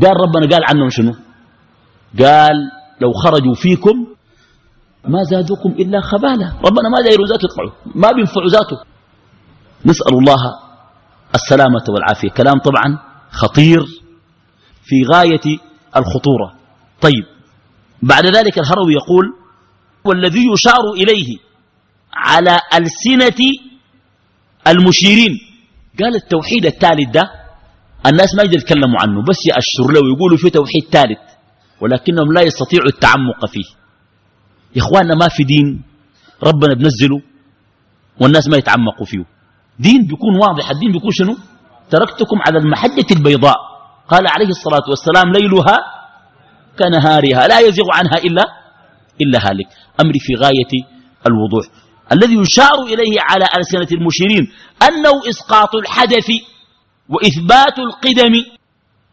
[0.03, 1.15] قال ربنا قال عنهم شنو؟
[2.19, 2.55] قال
[3.01, 4.07] لو خرجوا فيكم
[5.05, 8.77] ما زادوكم إلا خبالة ربنا ما دايروا ذاته يطلعوا ما بينفعوا ذاته.
[9.85, 10.39] نسأل الله
[11.35, 12.29] السلامة والعافية.
[12.29, 12.99] كلام طبعا
[13.31, 13.79] خطير
[14.83, 15.59] في غاية
[15.95, 16.55] الخطورة.
[17.01, 17.23] طيب
[18.01, 19.25] بعد ذلك الهروي يقول
[20.03, 21.37] والذي يشار إليه
[22.13, 23.51] على ألسنة
[24.67, 25.39] المشيرين.
[25.99, 27.31] قال التوحيد الثالث ده
[28.05, 31.19] الناس ما يقدر يتكلموا عنه بس يأشر له ويقولوا في توحيد ثالث
[31.81, 33.65] ولكنهم لا يستطيعوا التعمق فيه.
[34.75, 35.81] يا إخواننا ما في دين
[36.43, 37.21] ربنا بنزله
[38.21, 39.25] والناس ما يتعمقوا فيه.
[39.79, 40.69] دين بيكون واضح.
[40.69, 41.37] الدين بيكون شنو؟
[41.89, 43.55] تركتكم على المحجة البيضاء.
[44.09, 45.77] قال عليه الصلاة والسلام ليلها
[46.79, 48.45] كنهارها لا يزيغ عنها إلا
[49.21, 49.67] إلا هالك.
[50.01, 50.83] أمري في غاية
[51.27, 51.65] الوضوح.
[52.11, 54.51] الذي يشار إليه على ألسنة المشيرين
[54.83, 56.31] أنه إسقاط الحدث
[57.09, 58.33] وإثبات القدم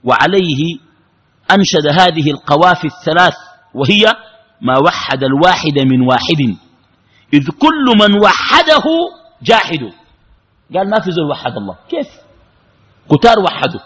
[0.04, 0.78] وعليه
[1.50, 3.34] أنشد هذه القوافي الثلاث
[3.74, 4.14] وهي
[4.60, 6.56] ما وحد الواحد من واحد.
[7.34, 8.84] إذ كل من وحده
[9.42, 9.80] جاحد.
[10.74, 11.76] قال ما في زول وحد الله.
[11.88, 12.08] كيف؟
[13.10, 13.80] كتار وحده.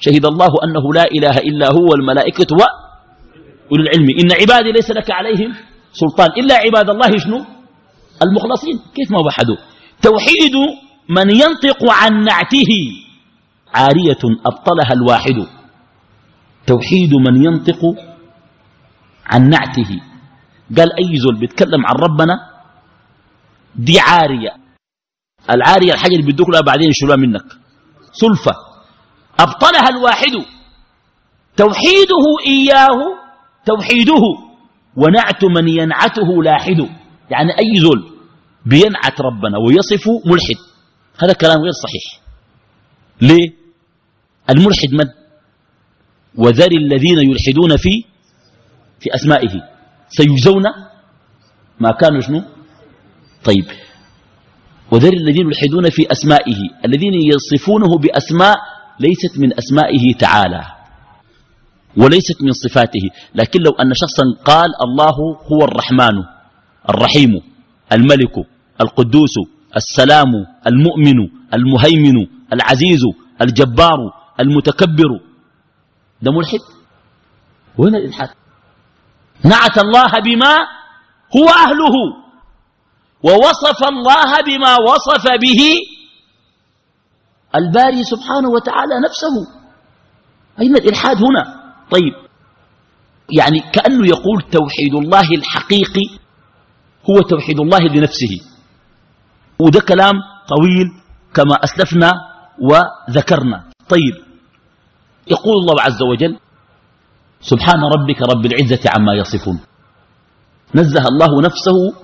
[0.00, 4.08] شهد الله أنه لا إله إلا هو الملائكة وأولو العلم.
[4.10, 5.54] إن عبادي ليس لك عليهم
[5.92, 6.30] سلطان.
[6.36, 7.44] إلا عباد الله شنو؟
[8.22, 8.76] المخلصين.
[8.94, 9.56] كيف ما وحدوا؟
[10.02, 10.56] توحيد
[11.08, 12.72] من ينطق عن نعته.
[13.74, 15.46] عارية أبطلها الواحد.
[16.66, 17.82] توحيد من ينطق
[19.26, 20.00] عن نعته.
[20.76, 22.34] قال أي زول بيتكلم عن ربنا؟
[23.76, 24.61] دي عارية
[25.50, 27.44] العارية الحاجة اللي بيدوك لها بعدين يشيلوها منك.
[28.12, 28.54] سلفة.
[29.40, 30.32] أبطلها الواحد.
[31.56, 32.98] توحيده إياه.
[33.66, 34.22] توحيده.
[34.96, 36.88] ونعت من ينعته لاحد.
[37.30, 38.12] يعني أي زول
[38.66, 40.56] بينعت ربنا ويصف ملحد.
[41.18, 42.20] هذا كلام غير صحيح.
[43.20, 43.52] ليه؟
[44.50, 45.06] الملحد من؟
[46.34, 48.04] وذر الذين يلحدون في
[49.00, 49.62] في أسمائه.
[50.08, 50.62] سيجزون
[51.80, 52.42] ما كانوا شنو؟
[53.44, 53.64] طيب.
[54.92, 58.56] وذر الذين يلحدون في أسمائه الذين يصفونه بأسماء
[59.00, 60.62] ليست من أسمائه تعالى
[61.96, 63.00] وليست من صفاته
[63.34, 65.16] لكن لو أن شخصا قال الله
[65.52, 66.16] هو الرحمن
[66.88, 67.40] الرحيم
[67.92, 68.34] الملك
[68.80, 69.34] القدوس
[69.76, 70.32] السلام
[70.66, 73.02] المؤمن المهيمن العزيز
[73.42, 73.98] الجبار
[74.40, 75.20] المتكبر
[76.22, 76.58] ده ملحد؟
[77.78, 78.28] وين الإلحاد؟
[79.44, 80.54] نعت الله بما
[81.36, 82.21] هو أهله.
[83.22, 85.62] ووصف الله بما وصف به
[87.54, 89.34] الباري سبحانه وتعالى نفسه.
[90.60, 92.14] أين الإلحاد هنا؟ طيب
[93.30, 96.06] يعني كأنه يقول توحيد الله الحقيقي
[97.10, 98.40] هو توحيد الله لنفسه.
[99.58, 100.14] وده كلام
[100.48, 100.88] طويل
[101.34, 102.12] كما أسلفنا
[102.60, 103.64] وذكرنا.
[103.88, 104.14] طيب
[105.26, 106.38] يقول الله عز وجل
[107.40, 109.60] سبحان ربك رب العزة عما يصفون.
[110.74, 111.94] نزه الله نفسه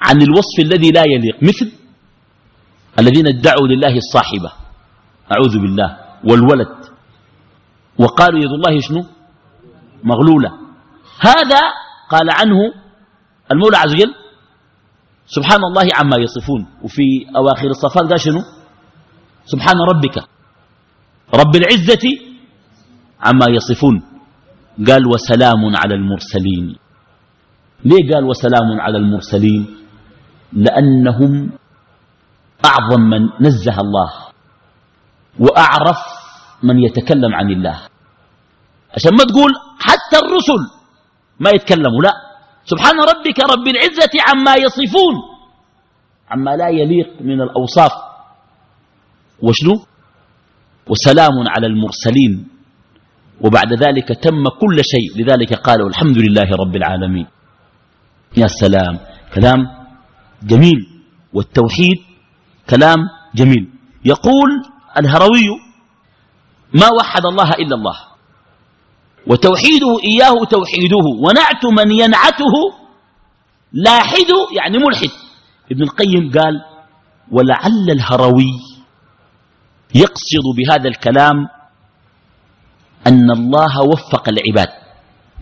[0.00, 1.72] عن الوصف الذي لا يليق مثل
[2.98, 4.50] الذين ادعوا لله الصاحبة
[5.32, 6.74] أعوذ بالله والولد.
[7.98, 9.02] وقالوا يد الله شنو؟
[10.04, 10.50] مغلولة.
[11.20, 11.62] هذا
[12.10, 12.58] قال عنه
[13.52, 14.14] المولى عز وجل
[15.26, 16.66] سبحان الله عما يصفون.
[16.82, 17.06] وفي
[17.36, 18.42] أواخر الصفات قال شنو؟
[19.46, 20.16] سبحان ربك.
[21.34, 22.04] رب العزة
[23.20, 24.02] عما يصفون.
[24.88, 26.76] قال وسلام على المرسلين.
[27.84, 29.66] ليه قال وسلام على المرسلين؟
[30.52, 31.50] لأنهم
[32.64, 34.10] أعظم من نزه الله
[35.38, 36.00] وأعرف
[36.62, 37.78] من يتكلم عن الله.
[38.94, 40.62] عشان ما تقول حتى الرسل
[41.40, 42.12] ما يتكلموا لا.
[42.64, 45.14] سبحان ربك رب العزة عما يصفون
[46.30, 47.92] عما لا يليق من الأوصاف.
[49.42, 49.84] وشنو؟
[50.88, 52.48] وسلام على المرسلين.
[53.40, 55.22] وبعد ذلك تم كل شيء.
[55.22, 57.26] لذلك قالوا الحمد لله رب العالمين.
[58.36, 58.98] يا سلام.
[59.34, 59.77] كلام
[60.42, 60.88] جميل.
[61.32, 61.98] والتوحيد
[62.70, 62.98] كلام
[63.34, 63.68] جميل.
[64.04, 64.50] يقول
[64.96, 65.48] الهروي
[66.74, 67.96] ما وحد الله إلا الله
[69.26, 72.54] وتوحيده إياه توحيده ونعت من ينعته
[73.72, 75.10] لاحد يعني ملحد.
[75.72, 76.64] ابن القيم قال
[77.30, 78.52] ولعل الهروي
[79.94, 81.36] يقصد بهذا الكلام
[83.06, 84.68] أن الله وفق العباد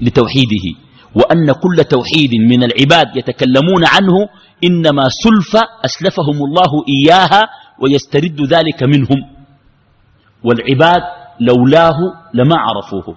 [0.01, 0.86] لتوحيده.
[1.16, 4.29] وأن كل توحيد من العباد يتكلمون عنه
[4.64, 5.52] إنما سلف
[5.85, 7.42] أسلفهم الله إياها
[7.81, 9.20] ويسترد ذلك منهم.
[10.44, 11.02] والعباد
[11.40, 11.98] لولاه
[12.35, 13.16] لما عرفوه.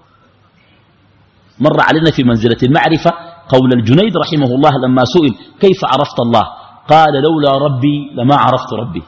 [1.60, 3.12] مر علينا في منزلة المعرفة
[3.50, 6.46] قول الجنيد رحمه الله لما سئل كيف عرفت الله؟
[6.88, 9.04] قال لولا ربي لما عرفت ربي.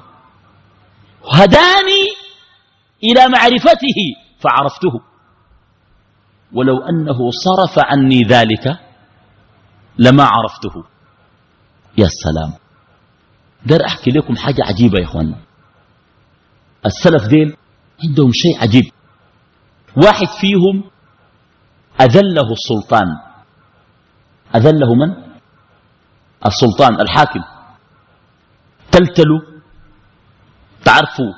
[1.32, 2.04] هداني
[3.04, 3.99] إلى معرفته
[4.39, 5.11] فعرفته.
[6.54, 8.80] ولو أنه صرف عني ذلك
[9.98, 10.84] لما عرفته.
[11.98, 12.54] يا سلام.
[13.66, 15.36] دار أحكي لكم حاجة عجيبة يا إخوانا
[16.86, 17.56] السلف ديل
[18.04, 18.84] عندهم شيء عجيب.
[19.98, 20.84] واحد فيهم
[22.02, 23.08] أذله السلطان.
[24.56, 25.15] أذله من؟
[26.46, 27.44] السلطان الحاكم.
[28.92, 29.42] تلتلوا
[30.86, 31.34] تعرفوا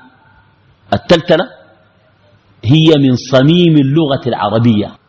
[0.93, 1.45] التلتلة؟
[2.65, 5.02] هي من صميم اللغة العربية.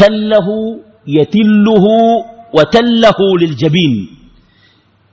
[0.00, 0.48] تله
[1.06, 1.86] يتله
[2.56, 3.94] وتله للجبين.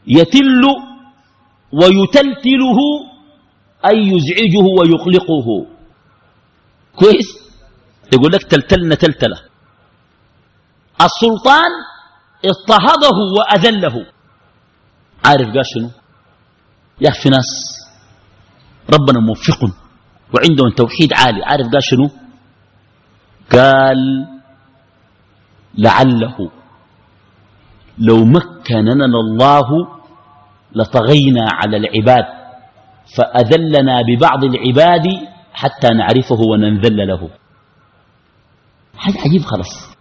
[0.07, 0.63] يتل
[1.79, 2.79] ويتلتله
[3.89, 5.47] أي يزعجه ويقلقه.
[6.99, 7.29] كويس؟
[8.13, 9.39] يقول لك تلتلنا تلتلة.
[11.01, 11.71] السلطان
[12.45, 13.95] اضطهده وأذله.
[15.25, 15.89] عارف قال شنو؟
[17.01, 17.49] يا في ناس
[18.93, 19.61] ربنا موفق
[20.33, 21.41] وعندهم توحيد عالي.
[21.43, 22.09] عارف قال شنو؟
[23.51, 23.99] قال
[25.77, 26.51] لعله.
[27.97, 29.87] لو مكننا الله
[30.71, 32.25] لطغينا على العباد
[33.17, 35.07] فأذلنا ببعض العباد
[35.53, 37.29] حتى نعرفه وننذل له.
[38.97, 39.97] حاجة عجيب خلاص.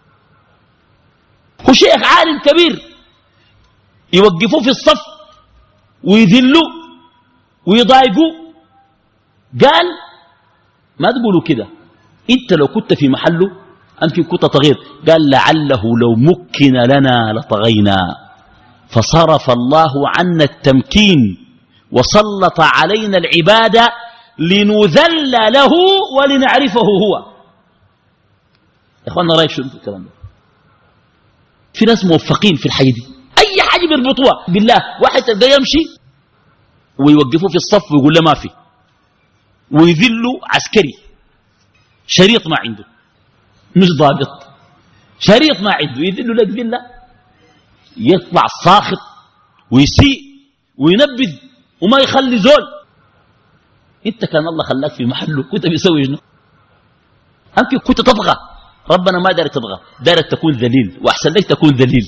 [1.68, 2.83] هو شيخ عالم كبير
[4.12, 5.03] يوقفوه في الصف
[6.05, 6.68] ويذلوا
[7.66, 8.33] ويضايقوا.
[9.62, 9.87] قال
[11.01, 11.66] ما تقولوا كده
[12.31, 13.66] انت لو كنت في محله
[14.03, 14.76] أنت كنت طغير
[15.09, 17.99] قال لعله لو مكن لنا لطغينا.
[18.88, 21.18] فصرف الله عنا التمكين
[21.92, 23.92] وسلط علينا العبادة
[24.38, 25.72] لنذل له
[26.18, 27.26] ولنعرفه هو.
[29.09, 30.11] يا رأيك شنو في الكلام ده؟
[31.74, 33.07] في ناس موفقين في الحاجة دي.
[33.38, 34.44] أي حاجة بيربطوها.
[34.49, 35.84] بالله واحد تلقاه يمشي
[36.99, 38.51] ويوقفوه في الصف ويقول له ما في.
[39.70, 40.92] ويذلوا عسكري.
[42.07, 42.84] شريط ما عنده.
[43.77, 44.47] مش ضابط.
[45.18, 46.81] شريط ما عنده يذلوا لك ذله
[47.97, 49.03] يطلع ساخط
[49.70, 50.20] ويسيء
[50.79, 51.33] وينبذ
[51.81, 52.64] وما يخلي زول.
[54.07, 56.18] انت كان الله خلاك في محله كنت بيسوي شنو؟
[57.59, 58.37] أنت كنت تطغى
[58.91, 62.07] ربنا ما دارك تطغى دارك تكون ذليل وأحسن لك تكون ذليل.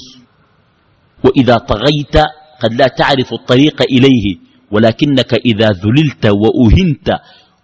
[1.25, 2.16] وإذا طغيت
[2.62, 4.37] قد لا تعرف الطريق إليه
[4.71, 7.09] ولكنك إذا ذللت وأهنت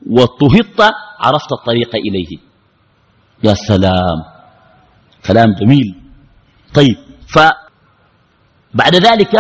[0.06, 0.80] واضطهدت
[1.20, 2.53] عرفت الطريق إليه.
[3.44, 4.18] يا سلام.
[5.26, 5.94] كلام جميل.
[6.74, 6.96] طيب
[7.28, 9.34] فبعد ذلك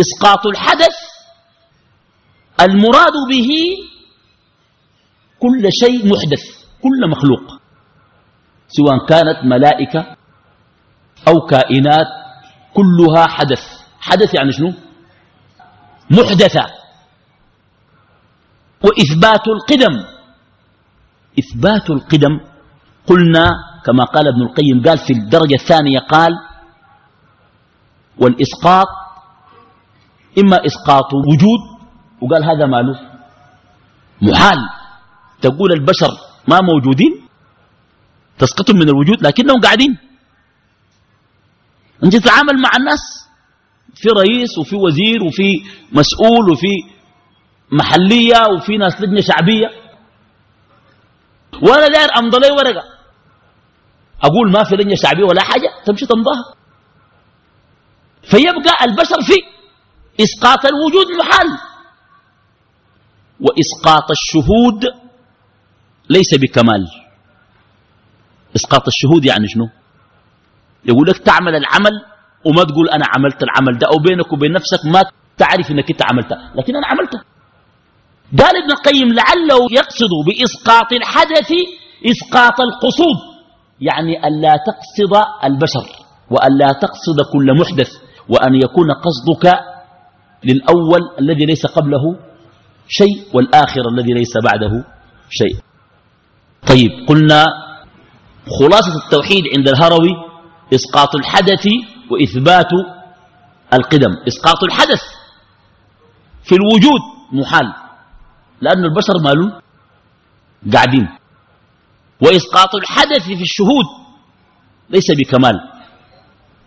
[0.00, 0.96] إسقاط الحدث
[2.60, 3.50] المراد به
[5.40, 6.44] كل شيء محدث
[6.82, 7.60] كل مخلوق
[8.68, 10.16] سواء كانت ملائكة
[11.28, 12.06] أو كائنات
[12.74, 13.62] كلها حدث.
[14.00, 14.72] حدث يعني شنو؟
[16.10, 16.66] محدثة.
[18.84, 20.04] وإثبات القدم.
[21.38, 22.40] إثبات القدم
[23.06, 23.46] قلنا
[23.84, 26.32] كما قال ابن القيم قال في الدرجة الثانية قال
[28.18, 28.86] والإسقاط
[30.38, 31.62] إما إسقاط وجود
[32.20, 33.00] وقال هذا ماله؟
[34.22, 34.58] محال.
[35.42, 36.12] تقول البشر
[36.48, 37.28] ما موجودين؟
[38.38, 39.98] تسقطهم من الوجود لكنهم قاعدين.
[42.04, 43.28] أنت تتعامل مع الناس
[43.94, 46.74] في رئيس وفي وزير وفي مسؤول وفي
[47.72, 49.68] محلية وفي ناس لجنة شعبية.
[51.62, 52.95] وأنا داير امضى لي ورقة.
[54.22, 56.54] أقول ما في لجنة شعبية ولا حاجة تمشي تمضاها.
[58.22, 59.34] فيبقى البشر في
[60.24, 61.46] إسقاط الوجود محال
[63.40, 64.84] وإسقاط الشهود
[66.08, 66.86] ليس بكمال.
[68.56, 69.68] إسقاط الشهود يعني شنو؟
[70.84, 71.92] يقول لك تعمل العمل
[72.44, 75.02] وما تقول أنا عملت العمل ده أو بينك وبين نفسك ما
[75.38, 77.18] تعرف أنك أنت عملته لكن أنا عملته.
[78.38, 81.52] قال ابن القيم لعله يقصد بإسقاط الحدث
[82.06, 83.35] إسقاط القصود.
[83.80, 85.86] يعني ألا تقصد البشر
[86.30, 87.90] وألا تقصد كل محدث
[88.28, 89.60] وأن يكون قصدك
[90.44, 92.16] للأول الذي ليس قبله
[92.88, 94.84] شيء والآخر الذي ليس بعده
[95.30, 95.56] شيء.
[96.68, 97.46] طيب قلنا
[98.60, 100.10] خلاصة التوحيد عند الهروي
[100.74, 101.68] إسقاط الحدث
[102.10, 102.70] وإثبات
[103.72, 104.12] القدم.
[104.28, 105.02] إسقاط الحدث
[106.44, 107.00] في الوجود
[107.32, 107.74] محال
[108.60, 109.52] لأن البشر مالون؟
[110.72, 111.08] قاعدين.
[112.20, 113.84] وإسقاط الحدث في الشهود.
[114.90, 115.60] ليس بكمال.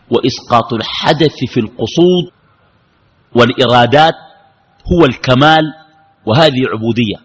[0.09, 2.31] وإسقاط الحدث في القصود
[3.35, 4.13] والإرادات
[4.93, 5.63] هو الكمال
[6.25, 7.15] وهذه عبودية.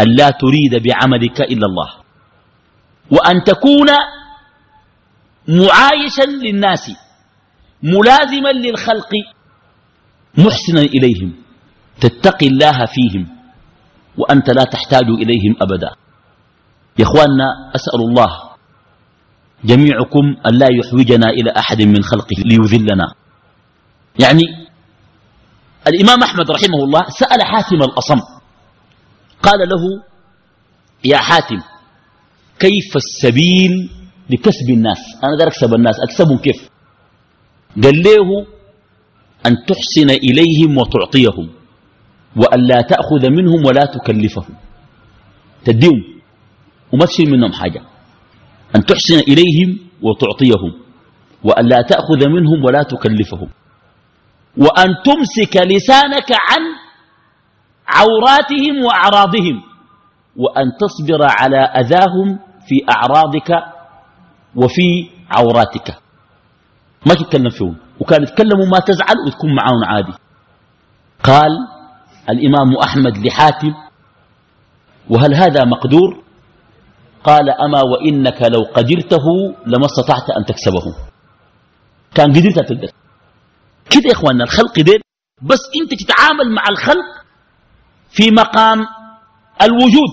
[0.00, 1.90] أن لا تريد بعملك إلا الله.
[3.10, 3.88] وأن تكون
[5.48, 6.90] معايشا للناس
[7.82, 9.10] ملازما للخلق
[10.38, 11.32] محسنا إليهم.
[12.00, 13.28] تتقي الله فيهم.
[14.16, 16.03] وأنت لا تحتاج إليهم أبدا.
[16.98, 18.30] يا إخواننا أسأل الله
[19.64, 23.14] جميعكم أن لا يحوجنا إلى أحد من خلقه ليذلنا.
[24.20, 24.44] يعني
[25.86, 28.20] الإمام أحمد رحمه الله سأل حاتم الأصم
[29.42, 30.02] قال له
[31.04, 31.60] يا حاتم
[32.58, 33.90] كيف السبيل
[34.30, 36.68] لكسب الناس؟ أنا دار أكسب الناس أكسبهم كيف؟
[37.82, 38.46] قال له
[39.46, 41.50] أن تحسن إليهم وتعطيهم
[42.36, 44.54] وأن لا تأخذ منهم ولا تكلفهم.
[45.64, 46.13] تديهم.
[46.94, 47.82] وما تشيل منهم حاجة.
[48.76, 50.72] أن تحسن إليهم وتعطيهم.
[51.44, 53.48] وأن لا تأخذ منهم ولا تكلفهم.
[54.56, 56.62] وأن تمسك لسانك عن
[57.88, 59.62] عوراتهم وأعراضهم.
[60.36, 63.50] وأن تصبر على أذاهم في أعراضك
[64.56, 65.98] وفي عوراتك.
[67.06, 70.12] ما تتكلم فيهم وكان يتكلموا ما تزعل وتكون معاهم عادي.
[71.22, 71.52] قال
[72.30, 73.74] الإمام أحمد لحاتم
[75.10, 76.23] وهل هذا مقدور؟
[77.24, 79.26] قال أما وإنك لو قدرته
[79.66, 80.96] لما استطعت أن تكسبه.
[82.14, 82.90] كان قدرت تقدر.
[83.90, 85.00] كده يا إخواننا الخلق ديل.
[85.42, 87.08] بس أنت تتعامل مع الخلق
[88.10, 88.86] في مقام
[89.62, 90.12] الوجود.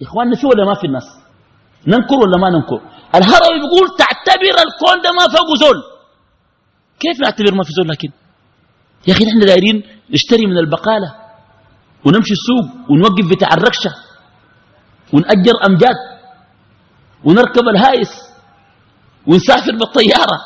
[0.00, 1.04] يا إخواننا في ولا ما في الناس؟
[1.86, 2.80] ننكر ولا ما ننكر؟
[3.14, 5.82] الهروي بيقول تعتبر الكون ده ما فوق زول.
[7.00, 8.10] كيف نعتبر ما في زول لكن؟
[9.08, 11.14] يا أخي نحن دايرين نشتري من البقالة
[12.04, 13.90] ونمشي السوق ونوقف بتاع الركشة.
[15.12, 15.96] ونأجر أمجاد
[17.24, 18.12] ونركب الهايس
[19.26, 20.38] ونسافر بالطيارة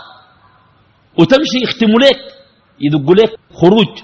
[1.18, 2.20] وتمشي يختموا لك
[2.80, 4.02] يدقوا لك خروج.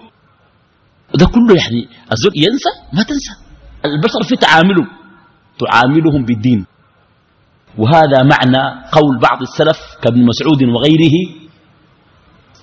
[1.15, 3.35] ده كله يعني الزول ينسى؟ ما تنسى.
[3.85, 4.87] البشر في تعامله
[5.59, 6.67] تعاملهم بالدين.
[7.79, 11.17] وهذا معنى قول بعض السلف كابن مسعود وغيره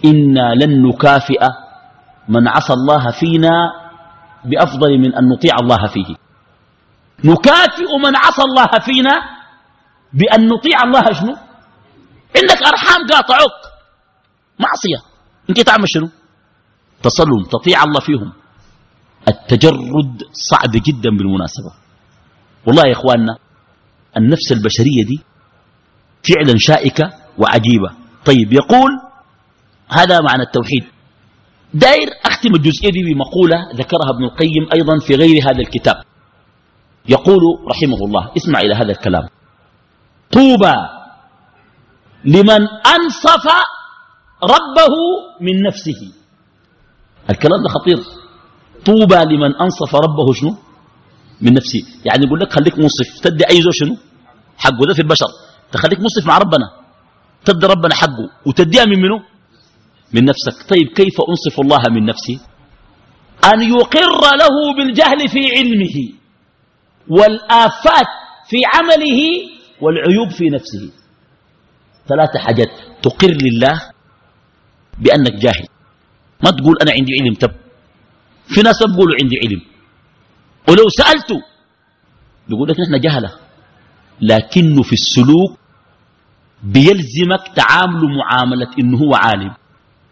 [0.05, 1.39] إنا لن نكافئ
[2.29, 3.71] من عصى الله فينا
[4.45, 6.15] بأفضل من أن نطيع الله فيه.
[7.23, 9.13] نكافئ من عصى الله فينا
[10.13, 11.35] بأن نطيع الله شنو؟
[12.35, 13.57] عندك أرحام قاطعوك.
[14.59, 15.03] معصية.
[15.49, 16.09] انت تعمل شنو؟
[17.03, 18.33] تصلهم تطيع الله فيهم.
[19.27, 21.71] التجرد صعب جدا بالمناسبة.
[22.65, 23.37] والله يا إخواننا
[24.17, 25.21] النفس البشرية دي
[26.23, 27.91] فعلا شائكة وعجيبة.
[28.25, 28.91] طيب يقول
[29.89, 30.83] هذا معنى التوحيد.
[31.73, 35.95] داير أختم الجزئية دي بمقولة ذكرها ابن القيم أيضا في غير هذا الكتاب.
[37.09, 39.25] يقول رحمه الله اسمع إلى هذا الكلام.
[40.31, 40.75] طوبى
[42.25, 42.61] لمن
[42.95, 43.45] أنصف
[44.43, 44.95] ربه
[45.41, 46.11] من نفسه.
[47.29, 47.99] الكلام ده خطير.
[48.85, 50.55] طوبى لمن أنصف ربه شنو؟
[51.41, 51.83] من نفسه.
[52.05, 53.97] يعني يقول لك خليك منصف تدي أي زو شنو؟
[54.57, 54.85] حقه.
[54.87, 55.27] ده في البشر.
[55.71, 56.67] تخليك منصف مع ربنا.
[57.45, 59.23] تدي ربنا حقه وتديها من منه
[60.13, 60.69] من نفسك.
[60.69, 62.39] طيب كيف أنصف الله من نفسي
[63.53, 66.16] أن يقر له بالجهل في علمه.
[67.09, 68.09] والآفات
[68.49, 69.21] في عمله
[69.81, 70.91] والعيوب في نفسه.
[72.07, 72.71] ثلاثة حاجات.
[73.01, 73.81] تقر لله
[74.99, 75.67] بأنك جاهل.
[76.43, 77.51] ما تقول أنا عندي علم تب.
[78.47, 79.61] في ناس بيقولوا عندي علم.
[80.69, 81.41] ولو سألته
[82.49, 83.31] يقول لك نحن جهلة.
[84.21, 85.59] لكنه في السلوك
[86.63, 89.53] بيلزمك تعامله معاملة إنه هو عالم.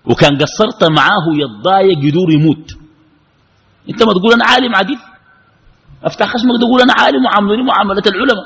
[0.06, 2.78] وكان قصرت معاه يتضايق يدور يموت.
[3.89, 4.98] أنت ما تقول أنا عالم عديد
[6.06, 8.45] أفتح خشمك تقول أنا عالم وعاملني معاملة العلماء.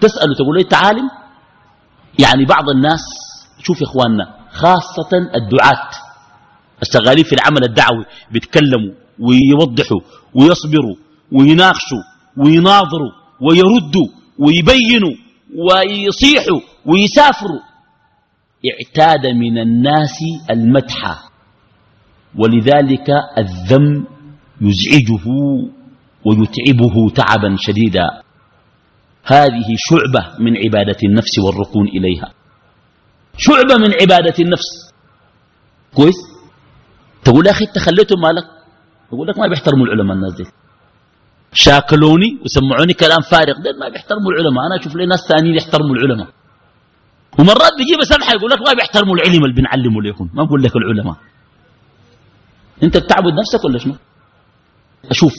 [0.00, 1.10] تساله تقول له أنت عالم؟
[2.18, 3.00] يعني بعض الناس
[3.62, 5.90] شوف يا إخواننا خاصة الدعاة
[6.82, 10.00] الشغالين في العمل الدعوي بيتكلموا ويوضحوا
[10.34, 10.96] ويصبروا
[11.32, 12.02] ويناقشوا
[12.36, 14.08] ويناظروا ويردوا
[14.38, 15.14] ويبينوا
[15.56, 17.60] ويصيحوا ويسافروا.
[18.70, 20.18] اعتاد من الناس
[20.50, 21.18] المدح
[22.38, 24.04] ولذلك الذم
[24.60, 25.24] يزعجه
[26.26, 28.08] ويتعبه تعبا شديدا.
[29.24, 32.32] هذه شعبة من عبادة النفس والركون إليها.
[33.36, 34.92] شعبة من عبادة النفس.
[35.94, 36.16] كويس؟
[37.24, 38.44] تقول يا أخي أنت خليتهم مالك؟
[39.12, 40.44] يقول لك ما بيحترموا العلماء الناس دي.
[41.52, 44.66] شاكلوني وسمعوني كلام فارغ ده ما بيحترموا العلماء.
[44.66, 46.28] أنا أشوف لي ناس ثانيين يحترموا العلماء.
[47.38, 51.16] ومرات بيجيب سمحة يقول لك ما بيحترموا العلم اللي بنعلمه لهم ما بقول لك العلماء.
[52.82, 53.94] أنت بتعبد نفسك ولا شنو؟
[55.10, 55.32] أشوف.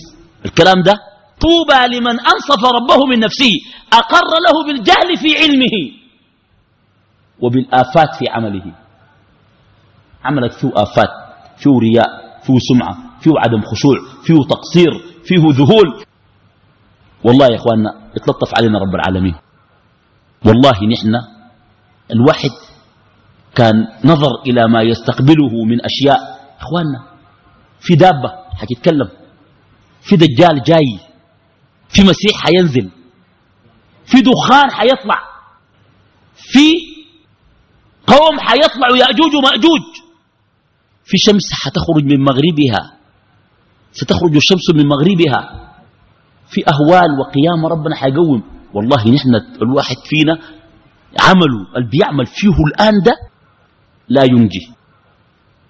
[0.46, 0.94] الكلام ده؟
[1.42, 3.52] طوبى لمن أنصف ربه من نفسه
[3.94, 5.92] أقر له بالجهل في علمه
[7.40, 8.72] وبالآفات في عمله.
[10.24, 11.10] عملك فيه آفات
[11.58, 14.92] فيه رياء فيه سمعة فيه عدم خشوع فيه تقصير
[15.24, 16.06] فيه ذهول.
[17.24, 19.36] والله يا إخواننا اتلطف علينا رب العالمين.
[20.46, 21.16] والله نحن
[22.12, 22.50] الواحد
[23.56, 26.20] كان نظر إلى ما يستقبله من أشياء.
[26.60, 27.04] إخواننا
[27.80, 29.10] في دابة حتتكلم.
[30.02, 31.00] في دجال جاي
[31.90, 32.90] في مسيح حينزل
[34.06, 35.20] في دخان حيطلع
[36.36, 36.74] في
[38.08, 39.82] قوم حيطلعوا يأجوج ومأجوج
[41.06, 42.98] في شمس حتخرج من مغربها
[43.92, 45.72] ستخرج الشمس من مغربها
[46.50, 48.44] في أهوال وقيام ربنا حيقوم.
[48.74, 50.40] والله نحن الواحد فينا
[51.20, 53.16] عمله اللي بيعمل فيه الآن ده
[54.10, 54.72] لا ينجي.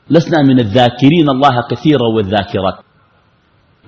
[0.09, 2.79] لسنا من الذاكرين الله كثيرا والذاكرات.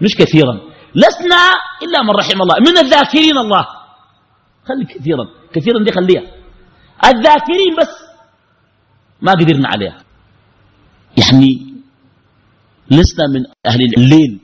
[0.01, 0.59] مش كثيرا.
[0.95, 1.41] لسنا
[1.83, 2.55] إلا من رحم الله.
[2.59, 3.65] من الذاكرين الله.
[4.65, 5.25] خلي كثيرا.
[5.53, 6.23] كثيرا دي خليها.
[7.05, 7.93] الذاكرين بس
[9.21, 9.97] ما قدرنا عليها.
[11.17, 11.73] يعني
[12.91, 14.39] لسنا من أهل الليل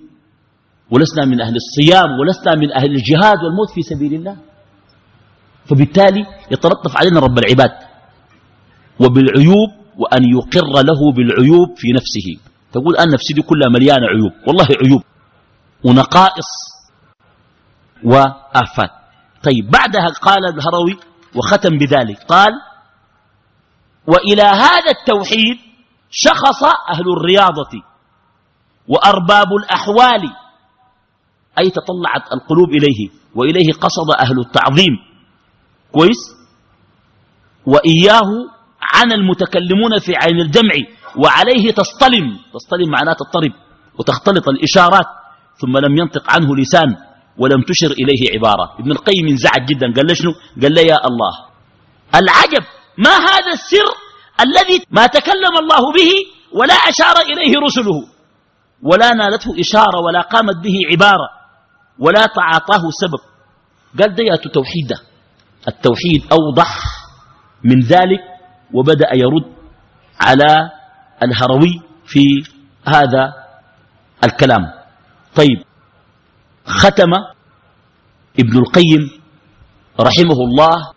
[0.91, 4.37] ولسنا من أهل الصيام ولسنا من أهل الجهاد والموت في سبيل الله.
[5.65, 7.71] فبالتالي يتلطف علينا رب العباد.
[8.99, 12.27] وبالعيوب وأن يقر له بالعيوب في نفسه.
[12.73, 14.31] تقول أن نفسي دي كلها مليانة عيوب.
[14.47, 15.03] والله عيوب.
[15.84, 16.49] ونقائص
[18.03, 18.91] وآفات.
[19.43, 20.99] طيب بعدها قال الهروي
[21.36, 22.51] وختم بذلك قال
[24.07, 25.57] وإلى هذا التوحيد
[26.11, 27.84] شخص أهل الرياضة
[28.88, 30.23] وأرباب الأحوال
[31.59, 34.93] أي تطلعت القلوب إليه وإليه قصد أهل التعظيم.
[35.91, 36.36] كويس؟
[37.65, 38.30] وإياه
[38.82, 40.73] عن المتكلمون في عين الجمع
[41.17, 43.51] وعليه تصطلم تصطلم معناه تضطرب
[43.99, 45.18] وتختلط الإشارات.
[45.62, 46.95] ثم لم ينطق عنه لسان
[47.38, 48.76] ولم تشر إليه عبارة.
[48.80, 50.32] ابن القيم انزعج جدا قال له شنو؟
[50.62, 51.34] قال له يا الله
[52.16, 52.64] العجب
[52.97, 53.88] ما هذا السر
[54.41, 56.12] الذي ما تكلم الله به
[56.53, 58.07] ولا أشار إليه رسله
[58.84, 61.30] ولا نالته إشارة ولا قامت به عبارة
[61.99, 63.22] ولا تعاطاه سبب.
[63.99, 64.91] قال ده ياتو توحيد
[65.68, 66.70] التوحيد أوضح
[67.64, 68.24] من ذلك
[68.74, 69.47] وبدأ يرد
[70.22, 70.72] على
[71.24, 72.43] الهروي في
[72.88, 73.34] هذا
[74.24, 74.78] الكلام.
[75.36, 75.63] طيب
[76.65, 77.11] ختم
[78.39, 79.21] ابن القيم
[79.99, 80.91] رحمه الله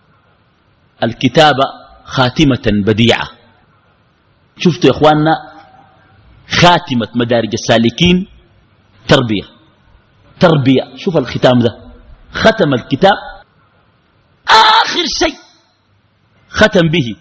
[1.02, 1.54] الكتاب
[2.04, 3.28] خاتمة بديعة.
[4.58, 5.34] شفتوا يا إخواننا
[6.48, 8.26] خاتمة مدارج السالكين
[9.08, 9.42] تربية.
[10.40, 11.78] تربية شوف الختام ده.
[12.32, 13.16] ختم الكتاب
[14.48, 15.36] آخر شيء
[16.48, 17.16] ختم به.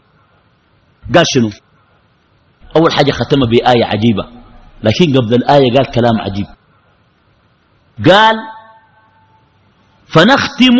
[1.15, 1.49] قال شنو؟
[2.75, 4.27] أول حاجة ختم بآية عجيبة
[4.83, 6.47] لكن قبل الآية قال كلام عجيب.
[7.99, 8.35] قال
[10.07, 10.77] فنختم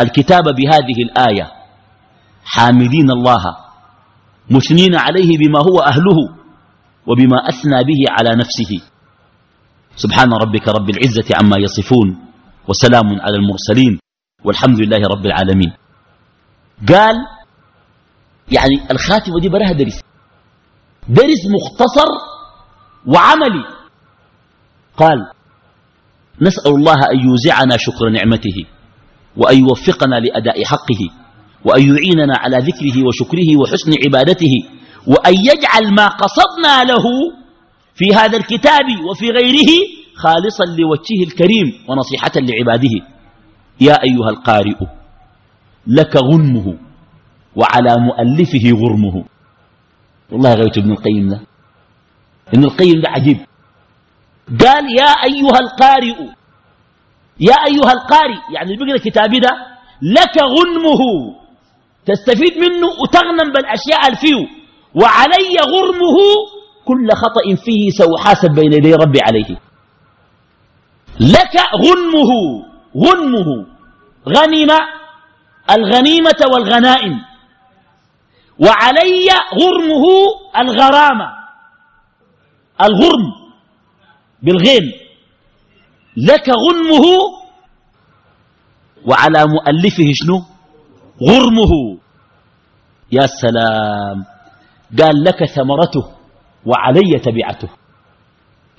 [0.00, 1.52] الكتاب بهذه الآية.
[2.44, 3.56] حامدين الله.
[4.50, 6.18] مثنين عليه بما هو أهله
[7.06, 8.80] وبما أثنى به على نفسه.
[9.96, 12.18] سبحان ربك رب العزة عما يصفون
[12.68, 13.98] وسلام على المرسلين
[14.44, 15.72] والحمد لله رب العالمين.
[16.88, 17.16] قال
[18.52, 20.00] يعني الخاتمة دي براها درس.
[21.08, 22.08] درس مختصر
[23.06, 23.77] وعملي.
[24.98, 25.18] قال
[26.40, 28.56] نسأل الله أن يوزعنا شكر نعمته
[29.36, 31.02] وأن يوفقنا لأداء حقه
[31.64, 34.54] وأن يعيننا على ذكره وشكره وحسن عبادته
[35.06, 37.04] وأن يجعل ما قصدنا له
[37.94, 39.70] في هذا الكتاب وفي غيره
[40.14, 42.94] خالصا لوجهه الكريم ونصيحة لعباده.
[43.80, 44.80] يا أيها القارئ
[45.86, 46.74] لك غنمه
[47.56, 49.24] وعلى مؤلفه غرمه.
[50.30, 51.40] والله غيرت ابن القيم ده.
[52.54, 53.38] ابن القيم ده عجيب.
[54.64, 56.18] قال يا أيها القارئ
[57.40, 59.50] يا أيها القارئ يعني بقرأ كتابي ده
[60.02, 61.02] لك غنمه.
[62.06, 64.46] تستفيد منه وتغنم بالأشياء الفيه
[64.94, 66.18] وعلي غرمه
[66.84, 69.56] كل خطأ فيه سأحاسب بين يدي ربي عليه.
[71.20, 72.30] لك غنمه
[72.96, 73.66] غنمه.
[74.28, 74.70] غنم
[75.70, 77.20] الغنيمة والغنائم.
[78.58, 80.04] وعلي غرمه
[80.58, 81.28] الغرامة.
[82.82, 83.37] الغرم.
[84.42, 84.92] بالغين
[86.16, 87.06] لك غنمه
[89.06, 90.44] وعلى مؤلفه شنو؟
[91.22, 91.98] غرمه.
[93.12, 94.24] يا سلام.
[94.98, 96.04] قال لك ثمرته
[96.66, 97.68] وعلي تبعته.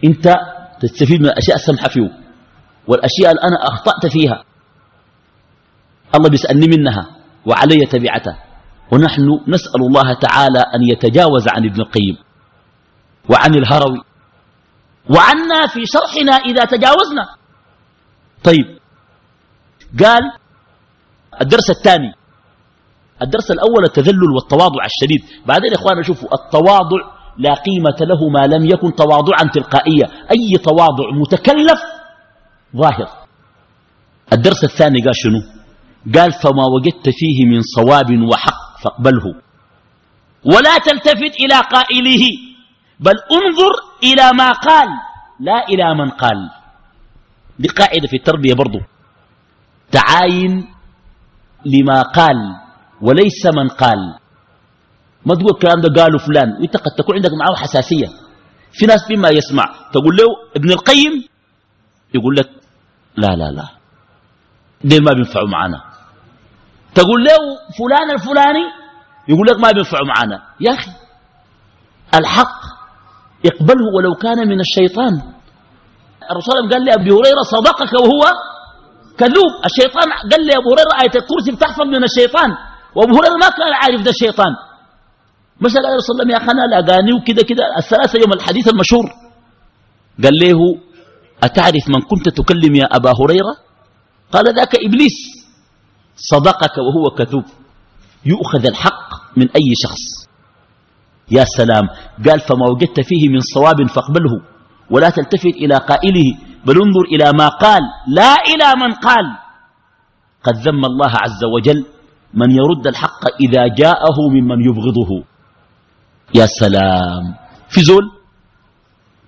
[0.03, 0.35] انت
[0.81, 2.11] تستفيد من الأشياء السمحة فيه.
[2.87, 4.43] والأشياء اللي أنا أخطأت فيها.
[6.15, 7.09] الله بيسألني منها
[7.45, 8.35] وعلي تبعته.
[8.91, 12.17] ونحن نسأل الله تعالى أن يتجاوز عن ابن القيم
[13.29, 14.01] وعن الهروي.
[15.09, 17.25] وعنا في شرحنا إذا تجاوزنا.
[18.43, 18.79] طيب.
[20.03, 20.21] قال
[21.41, 22.13] الدرس الثاني.
[23.21, 25.45] الدرس الأول التذلل والتواضع الشديد.
[25.45, 27.01] بعدين يا إخوانا شوفوا التواضع
[27.37, 30.07] لا قيمة له ما لم يكن تواضعا تلقائيا.
[30.31, 31.81] أي تواضع متكلف؟
[32.75, 33.09] ظاهر.
[34.33, 35.41] الدرس الثاني قال شنو؟
[36.15, 39.35] قال فما وجدت فيه من صواب وحق فاقبله.
[40.45, 42.48] ولا تلتفت إلى قائله.
[42.99, 43.73] بل انظر
[44.03, 44.87] إلى ما قال
[45.39, 46.49] لا إلى من قال.
[47.59, 48.79] دي قاعدة في التربية برضو.
[49.91, 50.73] تعاين
[51.65, 52.35] لما قال
[53.01, 54.19] وليس من قال.
[55.25, 58.07] ما تقول الكلام ده قاله فلان وانت قد تكون عندك معه حساسية.
[58.71, 60.25] في ناس مما يسمع تقول له
[60.55, 61.27] ابن القيم
[62.13, 62.49] يقول لك
[63.17, 63.67] لا لا لا.
[64.83, 65.83] دي ما بينفعوا معنا.
[66.95, 67.37] تقول له
[67.77, 68.65] فلان الفلاني
[69.27, 70.43] يقول لك ما بينفعوا معنا.
[70.59, 70.91] يا أخي
[72.13, 72.58] الحق
[73.45, 75.21] اقبله ولو كان من الشيطان.
[76.31, 78.23] الرسول قال لأبي هريرة صدقك وهو
[79.17, 79.51] كذوب.
[79.65, 82.49] الشيطان قال لي أبو هريرة آية الكرسي بتحفظ من الشيطان.
[82.95, 84.53] وأبو هريرة ما كان عارف ده الشيطان.
[85.61, 89.05] مش قال رسول الله يا خنا لاقاني وكذا كذا الثلاثة يوم الحديث المشهور.
[90.23, 90.59] قال له
[91.43, 93.55] أتعرف من كنت تكلم يا أبا هريرة؟
[94.31, 95.17] قال ذاك إبليس.
[96.15, 97.43] صدقك وهو كذوب.
[98.25, 100.18] يؤخذ الحق من أي شخص.
[101.31, 101.85] يا سلام
[102.25, 104.33] قال فما وجدت فيه من صواب فاقبله
[104.89, 106.27] ولا تلتفت إلى قائله
[106.65, 109.25] بل انظر إلى ما قال لا إلى من قال.
[110.43, 111.85] قد ذم الله عز وجل
[112.33, 115.23] من يرد الحق إذا جاءه ممن يبغضه.
[116.35, 117.35] يا سلام
[117.69, 118.11] في زول؟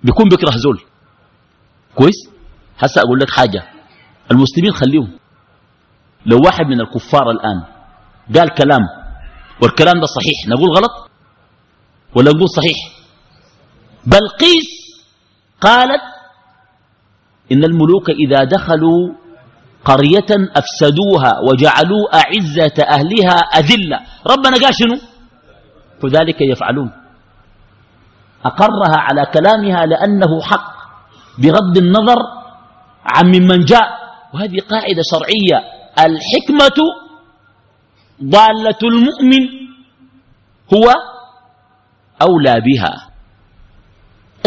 [0.04, 0.80] بيكون بيكره زول.
[1.94, 2.28] كويس؟
[2.78, 3.62] هسا أقول لك حاجة
[4.30, 5.10] المسلمين خليهم.
[6.26, 7.62] لو واحد من الكفار الآن
[8.34, 8.80] قال كلام
[9.62, 11.10] والكلام ده صحيح نقول غلط؟
[12.14, 12.78] ولا نقول صحيح؟
[14.06, 14.68] بلقيس
[15.60, 16.02] قالت
[17.52, 19.12] إن الملوك إذا دخلوا
[19.84, 23.98] قرية أفسدوها وجعلوا أعزة أهلها أذلة.
[24.26, 24.96] ربنا قال شنو؟
[26.02, 26.90] فذلك يفعلون.
[28.44, 30.72] أقرها على كلامها لأنه حق
[31.38, 32.18] بغض النظر
[33.04, 33.88] عن ممن جاء.
[34.34, 35.58] وهذه قاعدة شرعية.
[35.98, 36.78] الحكمة
[38.24, 39.42] ضالة المؤمن
[40.74, 40.94] هو
[42.22, 43.08] أولى بها.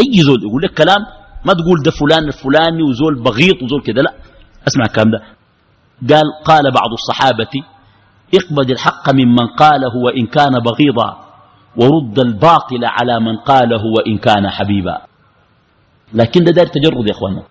[0.00, 1.00] أي زول يقول لك كلام
[1.44, 4.14] ما تقول ده فلان الفلاني وزول بغيط وزول كده لا.
[4.68, 5.22] اسمع الكلام ده.
[6.14, 7.62] قال قال بعض الصحابة
[8.34, 11.26] اقبض الحق ممن قاله وإن كان بغيضا
[11.76, 14.98] ورد الباطل على من قاله وإن كان حبيبا.
[16.14, 17.42] لكن ده داير تجرد يا إخواننا.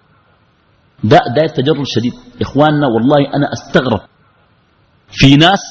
[1.03, 2.13] ده داير تجرد شديد.
[2.41, 4.01] إخواننا والله أنا أستغرب.
[5.11, 5.61] في ناس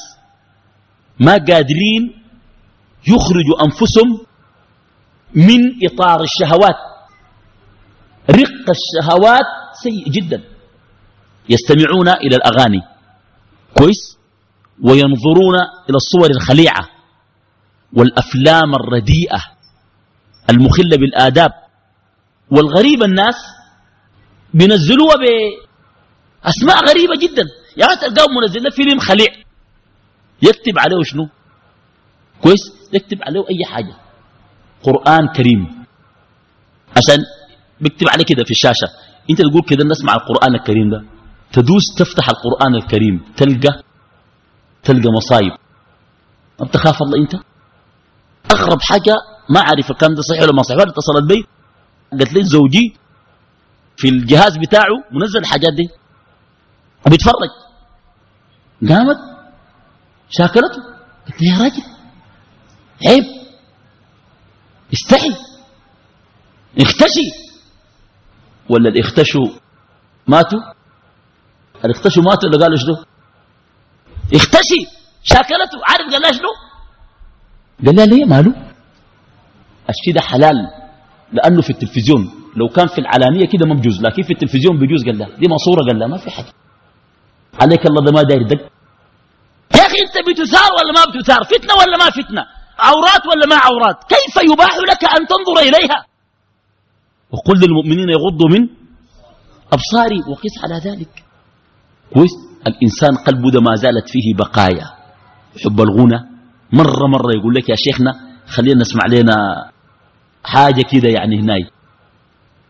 [1.19, 2.13] ما قادرين
[3.07, 4.25] يخرجوا أنفسهم
[5.35, 6.75] من إطار الشهوات.
[8.29, 9.45] رق الشهوات
[9.83, 10.43] سيء جدا.
[11.49, 12.81] يستمعون إلى الأغاني.
[13.77, 14.17] كويس؟
[14.83, 15.55] وينظرون
[15.89, 16.89] إلى الصور الخليعة
[17.93, 19.41] والأفلام الرديئة
[20.49, 21.51] المخلة بالآداب.
[22.51, 23.35] والغريب الناس
[24.53, 27.43] بينزلوها بأسماء غريبة جدا.
[27.77, 29.33] يا يعني تلقاهم منزل فيلم خليع.
[30.41, 31.29] يكتب عليه شنو؟
[32.41, 32.61] كويس؟
[32.93, 34.04] يكتب عليه أي حاجة.
[34.85, 35.85] قرآن كريم.
[36.97, 37.19] عشان
[37.81, 38.87] بيكتب عليه كده في الشاشة.
[39.29, 41.03] انت تقول كده نسمع القرآن الكريم ده.
[41.53, 43.21] تدوس تفتح القرآن الكريم.
[43.37, 43.83] تلقى
[44.83, 45.51] تلقى مصايب.
[46.59, 47.35] ما بتخاف الله انت؟
[48.51, 49.15] اغرب حاجة
[49.49, 50.81] ما أعرف الكلام ده صحيح ولا ما صحيح.
[50.81, 51.45] اتصلت بي
[52.11, 52.97] قالت لي زوجي
[53.97, 55.89] في الجهاز بتاعه منزل الحاجات دي.
[57.05, 57.51] وبيتفرج
[58.89, 59.17] قامت
[60.29, 60.81] شاكلته
[61.27, 61.83] قلت لي يا راجل
[63.07, 63.44] عيب.
[64.93, 65.35] استحي.
[66.81, 67.27] اختشي.
[68.69, 69.47] ولا اللي اختشوا
[70.27, 70.59] ماتوا؟
[71.83, 72.95] اللي اختشوا ماتوا ولا قالوا شنو؟
[74.33, 74.87] اختشي.
[75.23, 75.77] شاكلته.
[75.89, 76.49] عارف قال لها شنو؟
[77.85, 78.53] قال لها ليه ماله
[79.89, 80.55] الشيء ده حلال
[81.33, 82.31] لأنه في التلفزيون.
[82.55, 85.29] لو كان في العلانيه كده ما بجوز لكن في التلفزيون بيجوز قال لها.
[85.37, 86.53] دي مصوره قال لها ما في حاجة
[87.61, 88.61] عليك الله ده ما داير دق.
[89.75, 92.45] يا أخي أنت بتثار ولا ما بتثار؟ فتنة ولا ما فتنة؟
[92.79, 96.05] عورات ولا ما عورات؟ كيف يباح لك أن تنظر إليها؟
[97.31, 98.67] وقل للمؤمنين يغضوا من
[99.73, 100.19] أبصاري.
[100.29, 101.23] وقس على ذلك.
[102.13, 102.31] كويس؟
[102.67, 104.87] الإنسان قلبه ده ما زالت فيه بقايا.
[105.55, 106.19] يحب الغنى.
[106.73, 108.13] مرة مرة يقول لك يا شيخنا
[108.47, 109.35] خلينا نسمع لنا
[110.43, 111.69] حاجة كده يعني هناي.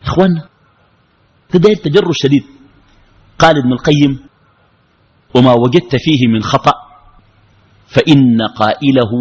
[0.03, 0.47] إخواننا
[1.49, 2.43] تدير تجرد شديد.
[3.39, 4.19] قال ابن القيم
[5.35, 6.73] وما وجدت فيه من خطأ
[7.87, 9.11] فإن قائله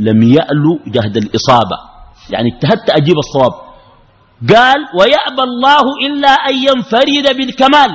[0.00, 1.78] لم يأل جهد الإصابة.
[2.30, 3.52] يعني اجتهدت أجيب الصواب.
[4.48, 7.90] قال ويأبى الله إلا أن ينفرد بالكمال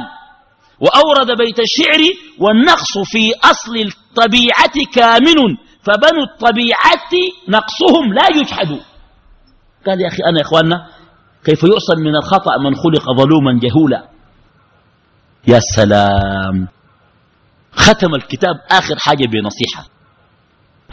[0.79, 1.99] وأورد بيت الشعر
[2.39, 7.13] والنقص في أصل الطبيعة كامن فبنو الطبيعة
[7.49, 8.79] نقصهم لا يجحد
[9.87, 10.87] قال يا أخي أنا يا إخواننا
[11.43, 14.07] كيف يؤصل من الخطأ من خلق ظلوما جهولا؟
[15.47, 16.67] يا سلام.
[17.71, 19.85] ختم الكتاب آخر حاجة بنصيحة.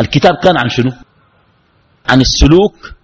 [0.00, 0.92] الكتاب كان عن شنو؟
[2.08, 2.94] عن السلوك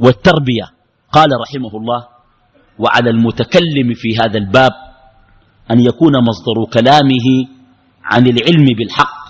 [0.00, 0.72] والتربية.
[1.12, 2.06] قال رحمه الله
[2.78, 4.72] وعلى المتكلم في هذا الباب
[5.70, 7.46] أن يكون مصدر كلامه
[8.04, 9.26] عن العلم بالحق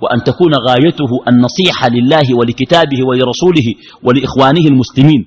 [0.00, 5.26] وأن تكون غايته النصيحة لله ولكتابه ولرسوله ولإخوانه المسلمين.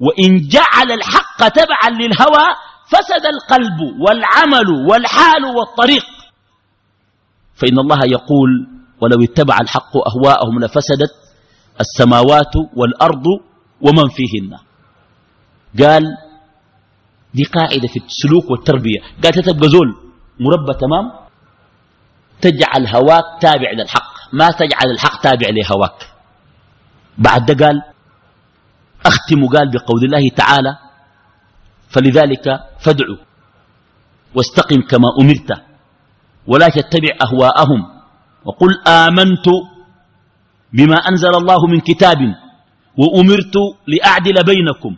[0.00, 2.46] وإن جعل الحق تبعا للهوى
[2.88, 6.04] فسد القلب والعمل والحال والطريق.
[7.54, 8.68] فإن الله يقول
[9.02, 11.12] ولو اتبع الحق أهواءهم لفسدت
[11.80, 13.26] السماوات والأرض
[13.80, 14.58] ومن فيهن.
[15.80, 16.04] قال
[17.34, 18.98] دي قاعدة في السلوك والتربية.
[19.24, 19.88] قال تتبقى زول
[20.40, 21.12] مربى تمام
[22.40, 24.12] تجعل هواك تابع للحق.
[24.32, 25.98] ما تجعل الحق تابع لهواك.
[27.18, 27.82] بعد ده قال
[29.06, 30.78] أختم قال بقول الله تعالى
[31.90, 32.46] فلذلك
[32.80, 33.16] فادعوا
[34.34, 35.50] واستقم كما أمرت
[36.46, 38.01] ولا تتبع أهواءهم
[38.44, 39.46] وقل آمنت
[40.72, 42.18] بما أنزل الله من كتاب
[42.96, 44.96] وأمرت لأعدل بينكم.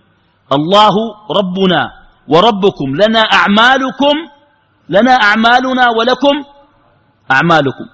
[0.52, 0.94] الله
[1.30, 1.80] ربنا
[2.28, 2.88] وربكم.
[2.94, 4.16] لنا أعمالكم
[4.88, 6.34] لنا أعمالنا ولكم
[7.30, 7.86] أعمالكم.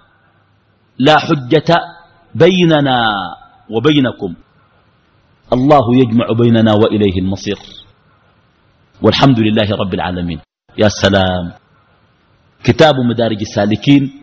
[0.98, 1.70] لا حجة
[2.34, 2.98] بيننا
[3.70, 4.34] وبينكم.
[5.52, 7.58] الله يجمع بيننا وإليه المصير.
[9.02, 10.40] والحمد لله رب العالمين.
[10.78, 11.52] يا سلام.
[12.64, 14.19] كتاب مدارج السالكين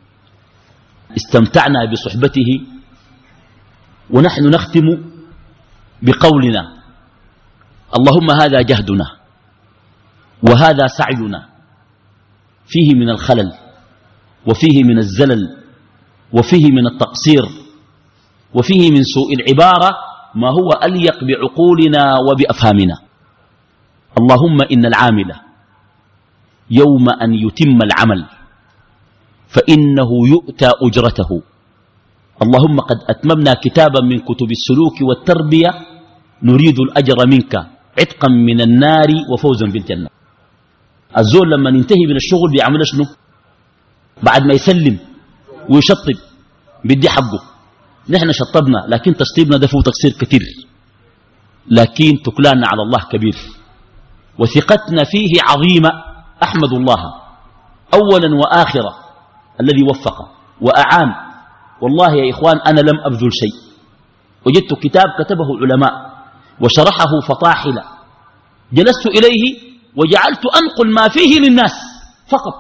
[1.16, 2.50] استمتعنا بصحبته
[4.10, 4.88] ونحن نختم
[6.02, 6.74] بقولنا
[7.98, 9.06] اللهم هذا جهدنا
[10.44, 11.46] وهذا سعينا
[12.68, 13.52] فيه من الخلل
[14.46, 15.58] وفيه من الزلل
[16.34, 17.46] وفيه من التقصير
[18.54, 19.98] وفيه من سوء العبارة
[20.36, 22.98] ما هو أليق بعقولنا وبأفهامنا.
[24.18, 25.34] اللهم إن العامل
[26.72, 28.26] يوم أن يتم العمل.
[29.48, 31.42] فإنه يؤتى أجرته.
[32.42, 35.70] اللهم قد أتممنا كتابا من كتب السلوك والتربية
[36.44, 37.56] نريد الأجر منك
[38.00, 40.10] عتقا من النار وفوزا بالجنة.
[41.18, 43.06] الزول لما ينتهي من الشغل بيعمل شنو؟
[44.24, 44.98] بعد ما يسلم
[45.70, 46.18] ويشطب
[46.86, 47.42] بدي حقه.
[48.10, 50.42] نحن شطبنا لكن تشطيبنا ده فيه تقصير كثير.
[51.68, 53.36] لكن تكلاننا على الله كبير.
[54.40, 55.90] وثقتنا فيه عظيمة
[56.44, 57.02] أحمد الله.
[57.94, 59.07] أولا وآخرا.
[59.62, 60.18] الذي وفق
[60.62, 61.10] وأعان.
[61.82, 63.56] والله يا إخوان أنا لم أبذل شيء.
[64.46, 65.94] وجدت كتاب كتبه علماء
[66.62, 67.78] وشرحه فطاحل
[68.74, 69.44] جلست إليه
[69.96, 71.74] وجعلت أنقل ما فيه للناس
[72.30, 72.54] فقط.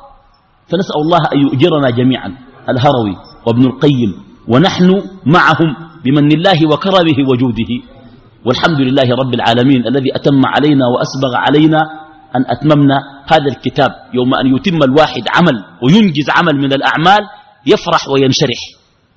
[0.68, 2.36] فنسأل الله أن يؤجرنا جميعا
[2.70, 4.12] الهروي وابن القيم
[4.48, 7.72] ونحن معهم بمن الله وكرمه وجوده.
[8.45, 11.80] والحمد لله رب العالمين الذي أتم علينا وأسبغ علينا
[12.36, 12.98] أن أتممنا
[13.32, 17.24] هذا الكتاب يوم أن يتم الواحد عمل وينجز عمل من الأعمال
[17.66, 18.62] يفرح وينشرح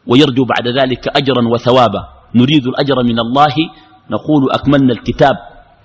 [0.07, 2.03] ويرجو بعد ذلك أجرا وثوابا.
[2.35, 3.57] نريد الأجر من الله.
[4.11, 5.37] نقول أكملنا الكتاب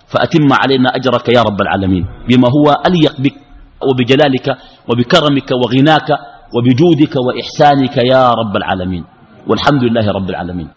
[0.07, 3.35] فأتم علينا أجرك يا رب العالمين بما هو أليق بك
[3.85, 4.57] وبجلالك
[4.89, 6.09] وبكرمك وغناك
[6.55, 9.03] وبجودك وإحسانك يا رب العالمين.
[9.47, 10.69] والحمد لله رب العالمين.